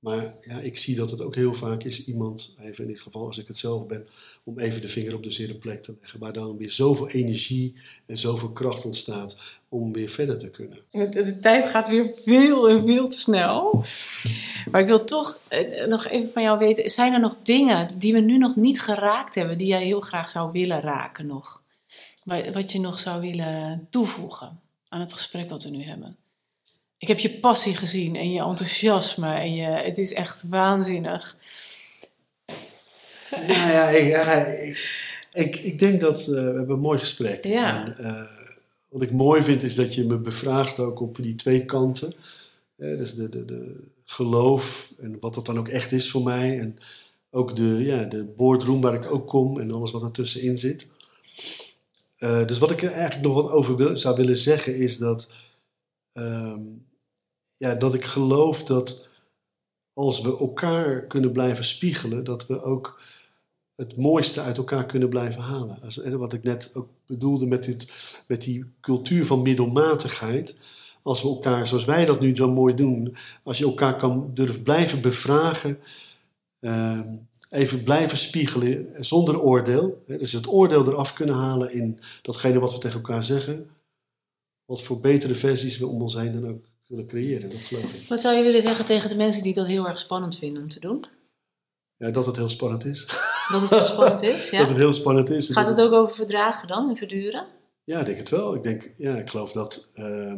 [0.06, 3.26] Maar ja, ik zie dat het ook heel vaak is iemand, even in dit geval
[3.26, 4.08] als ik het zelf ben,
[4.43, 6.20] om even de vinger op de zere plek te leggen.
[6.20, 7.74] Waar dan weer zoveel energie
[8.06, 9.38] en zoveel kracht ontstaat
[9.70, 10.78] om weer verder te kunnen.
[10.91, 13.84] De, tijd gaat weer veel en veel te snel.
[14.72, 18.14] Maar ik wil toch eh, nog even van jou weten, zijn er nog dingen die
[18.14, 21.64] we nu nog niet geraakt hebben, die jij heel graag zou willen raken nog?
[22.53, 26.18] Wat je nog zou willen toevoegen aan het gesprek wat we nu hebben?
[27.06, 31.38] Ik heb je passie gezien en je enthousiasme en je, het is echt waanzinnig.
[33.47, 34.78] Nou ja, ik,
[35.34, 37.43] ik, ik, denk dat uh, we hebben een mooi gesprek.
[37.43, 37.86] Ja.
[37.86, 38.22] En, uh,
[38.89, 42.14] wat ik mooi vind is dat je me bevraagt ook op die twee kanten.
[42.78, 46.60] Uh, dus de, de, de geloof en wat dat dan ook echt is voor mij.
[46.60, 46.78] En
[47.32, 50.88] ook de, ja, de boardroom waar ik ook kom en alles wat ertussenin zit.
[52.20, 55.28] dus wat ik er eigenlijk nog wat over wil, zou willen zeggen is dat
[56.16, 56.62] Ehm,
[57.74, 59.07] dat ik geloof dat
[59.93, 62.99] als we elkaar kunnen blijven spiegelen, dat we ook
[63.76, 65.80] het mooiste uit elkaar kunnen blijven halen.
[66.18, 67.88] Wat ik net ook bedoelde met, dit,
[68.28, 70.57] met die cultuur van middelmatigheid.
[71.01, 74.63] Als we elkaar, zoals wij dat nu zo mooi doen, als je elkaar kan durven
[74.63, 75.80] blijven bevragen,
[76.59, 77.18] ehm,
[77.49, 80.03] even blijven spiegelen zonder oordeel.
[80.07, 83.70] dus het oordeel eraf kunnen halen in datgene wat we tegen elkaar zeggen
[84.66, 87.49] wat voor betere versies we om ons heen dan ook willen creëren.
[87.49, 88.07] Dat geloof ik.
[88.07, 90.69] Wat zou je willen zeggen tegen de mensen die dat heel erg spannend vinden om
[90.69, 91.05] te doen?
[91.97, 93.05] Ja, dat het heel spannend is.
[93.51, 94.59] Dat het heel spannend is, ja?
[94.59, 95.49] Dat het heel spannend is.
[95.49, 97.45] Gaat het ook over verdragen dan en verduren?
[97.83, 98.55] Ja, ik denk het wel.
[98.55, 100.33] Ik, denk, ja, ik geloof dat uh,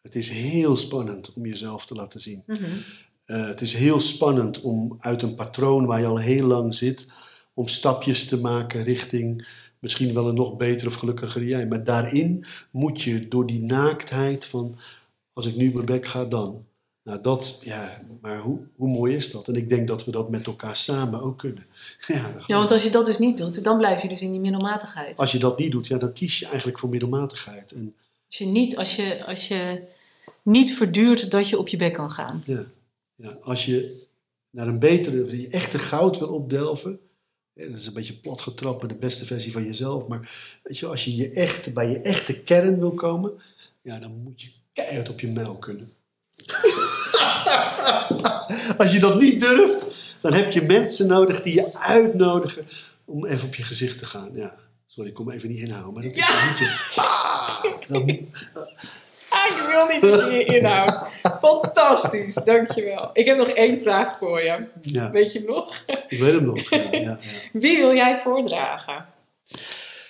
[0.00, 2.42] het is heel spannend om jezelf te laten zien.
[2.46, 2.58] Mm
[3.28, 7.06] het is heel spannend om uit een patroon waar je al heel lang zit,
[7.54, 9.48] om stapjes te maken richting
[9.80, 11.66] misschien wel een nog betere of gelukkiger jij.
[11.66, 14.78] Maar daarin moet je door die naaktheid van,
[15.38, 16.66] als ik nu mijn bek ga, dan.
[17.02, 19.48] Nou, dat, ja, maar hoe, hoe mooi is dat?
[19.48, 21.66] En ik denk dat we dat met elkaar samen ook kunnen.
[22.06, 24.40] Ja, ja, want als je dat dus niet doet, dan blijf je dus in die
[24.40, 25.18] middelmatigheid.
[25.18, 27.72] Als je dat niet doet, ja, dan kies je eigenlijk voor middelmatigheid.
[27.72, 27.94] En,
[28.26, 29.82] als, je niet, als, je, als je
[30.42, 32.42] niet verduurt dat je op je bek kan gaan.
[32.46, 32.64] Ja,
[33.14, 34.06] ja als je
[34.50, 36.98] naar een betere, je echte goud wil opdelven,
[37.54, 40.06] dat is een beetje plat getrapt met de beste versie van jezelf.
[40.06, 43.32] Maar weet je, als je, je echte, bij je echte kern wil komen,
[43.82, 44.50] ja, dan moet je
[44.84, 45.92] keihard op je mijl kunnen.
[48.78, 49.86] als je dat niet durft,
[50.20, 52.66] dan heb je mensen nodig die je uitnodigen
[53.04, 54.30] om even op je gezicht te gaan.
[54.32, 54.54] Ja,
[54.86, 56.48] sorry, ik kom even niet inhouden, maar dat is ja.
[56.48, 58.26] niet je.
[59.30, 61.02] Ah, ik wil niet dat je je inhoudt.
[61.40, 63.10] Fantastisch, dankjewel.
[63.12, 64.66] Ik heb nog één vraag voor je.
[64.80, 65.10] Ja.
[65.10, 65.84] Weet je hem nog?
[66.08, 67.18] Ik weet hem nog, ja, ja,
[67.52, 69.06] Wie wil jij voordragen?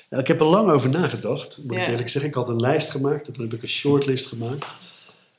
[0.09, 2.31] Ik heb er lang over nagedacht, moet ik eerlijk zeggen.
[2.31, 4.75] Ik had een lijst gemaakt, toen heb ik een shortlist gemaakt.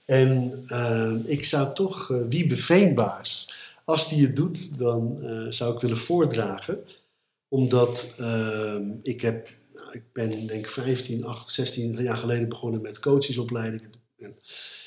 [0.10, 3.54] En uh, ik zou toch uh, Wiebe Veenbaas,
[3.84, 6.80] als die het doet, dan uh, zou ik willen voordragen.
[7.48, 8.16] Omdat
[9.04, 9.58] ik heb
[9.92, 13.92] ik ben denk ik 15, 8, 16 jaar geleden begonnen met coachesopleidingen.
[14.18, 14.36] En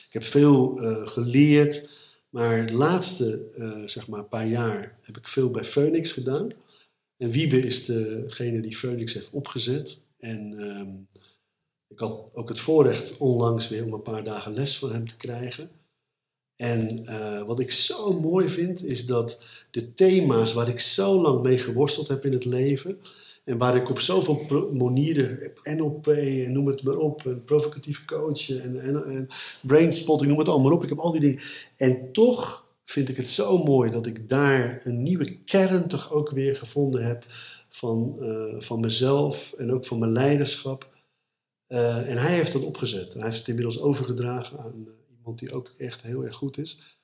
[0.07, 1.91] ik heb veel geleerd,
[2.29, 3.45] maar de laatste
[3.87, 6.53] zeg maar paar jaar heb ik veel bij Phoenix gedaan.
[7.23, 10.09] En Wiebe is degene die Phoenix heeft opgezet.
[10.19, 10.89] En uh,
[11.89, 15.17] ik had ook het voorrecht onlangs weer om een paar dagen les van hem te
[15.17, 15.71] krijgen.
[16.57, 21.43] En uh, wat ik zo mooi vind, is dat de thema's waar ik zo lang
[21.43, 22.99] mee geworsteld heb in het leven,
[23.45, 26.07] en waar ik op zoveel manieren, NLP
[26.49, 29.29] noem het maar op, en provocatief coachen en, en, en
[29.61, 30.83] brainspotting, noem het allemaal op.
[30.83, 31.43] Ik heb al die dingen.
[31.77, 36.31] En toch vind ik het zo mooi dat ik daar een nieuwe kern toch ook
[36.31, 37.25] weer gevonden heb
[37.69, 40.91] van, uh, van mezelf en ook van mijn leiderschap.
[41.69, 43.15] Uh, en hij heeft dat opgezet.
[43.15, 46.99] Hij heeft het inmiddels overgedragen aan uh, iemand die ook echt heel erg goed is.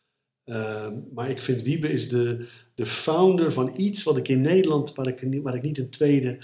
[1.15, 5.07] maar ik vind Wiebe is de, de founder van iets wat ik in Nederland, waar
[5.07, 6.39] ik, waar ik niet een tweede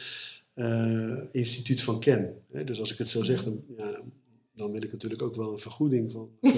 [1.32, 2.42] instituut van ken.
[2.64, 4.00] Dus als ik het zo zeg, dan, ja,
[4.56, 6.28] dan wil ik natuurlijk ook wel een vergoeding van.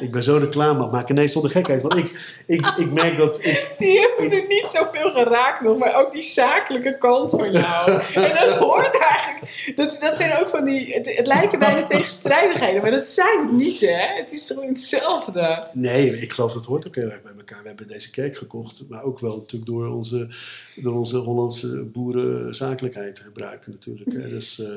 [0.00, 1.14] ik ben zo reclame aan maken.
[1.14, 1.82] Nee, zonder gekheid.
[1.82, 3.44] Want ik, ik, ik merk dat.
[3.44, 7.90] Ik, die hebben er niet zoveel geraakt nog, maar ook die zakelijke kant van jou.
[8.14, 9.74] en dat hoort eigenlijk.
[9.76, 10.94] Dat, dat zijn ook van die.
[10.94, 14.16] Het, het lijken bijna tegenstrijdigheden, maar dat zijn het niet, hè?
[14.16, 15.68] Het is gewoon hetzelfde.
[15.72, 17.62] Nee, ik geloof dat hoort ook heel erg bij elkaar.
[17.62, 20.28] We hebben deze kerk gekocht, maar ook wel natuurlijk door onze,
[20.74, 24.10] door onze Hollandse boeren zakelijkheid te gebruiken, natuurlijk.
[24.30, 24.68] Dus, uh,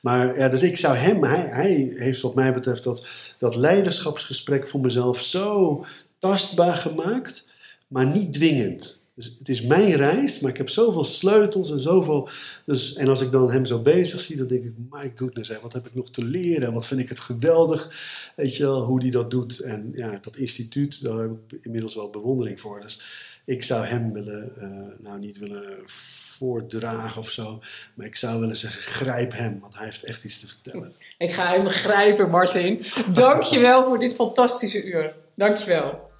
[0.00, 3.06] maar ja, dus ik zou hem, hij, hij heeft wat mij betreft dat,
[3.38, 5.84] dat leiderschapsgesprek voor mezelf zo
[6.18, 7.48] tastbaar gemaakt,
[7.86, 8.98] maar niet dwingend.
[9.18, 12.28] Dus het is mijn reis, maar ik heb zoveel sleutels en zoveel.
[12.64, 15.72] Dus, en als ik dan hem zo bezig zie, dan denk ik: My goodness, wat
[15.72, 16.72] heb ik nog te leren?
[16.72, 17.90] Wat vind ik het geweldig,
[18.36, 19.58] weet je wel, hoe die dat doet.
[19.58, 22.80] En ja, dat instituut, daar heb ik inmiddels wel bewondering voor.
[22.80, 23.02] Dus
[23.48, 27.60] ik zou hem willen, uh, nou niet willen voordragen of zo,
[27.94, 30.92] maar ik zou willen zeggen: grijp hem, want hij heeft echt iets te vertellen.
[31.18, 32.82] Ik ga hem grijpen, Martin.
[33.12, 35.14] Dankjewel voor dit fantastische uur.
[35.34, 36.10] Dankjewel.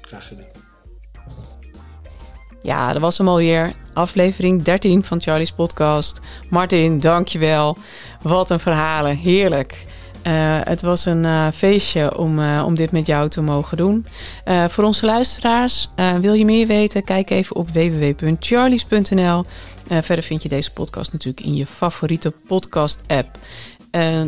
[0.00, 0.62] Graag gedaan.
[2.62, 3.72] Ja, dat was hem alweer.
[3.92, 6.20] Aflevering 13 van Charlie's podcast.
[6.50, 7.76] Martin, dankjewel.
[8.22, 9.16] Wat een verhalen.
[9.16, 9.84] Heerlijk.
[10.26, 14.06] Uh, het was een uh, feestje om, uh, om dit met jou te mogen doen.
[14.68, 15.88] voor onze luisteraars,
[16.20, 17.04] wil je meer weten?
[17.04, 19.44] Kijk even op www.charlies.nl.
[19.86, 23.38] verder vind je deze podcast natuurlijk in je favoriete podcast-app.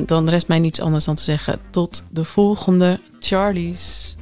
[0.07, 4.16] Dan rest mij niets anders dan te zeggen tot de volgende Charlies.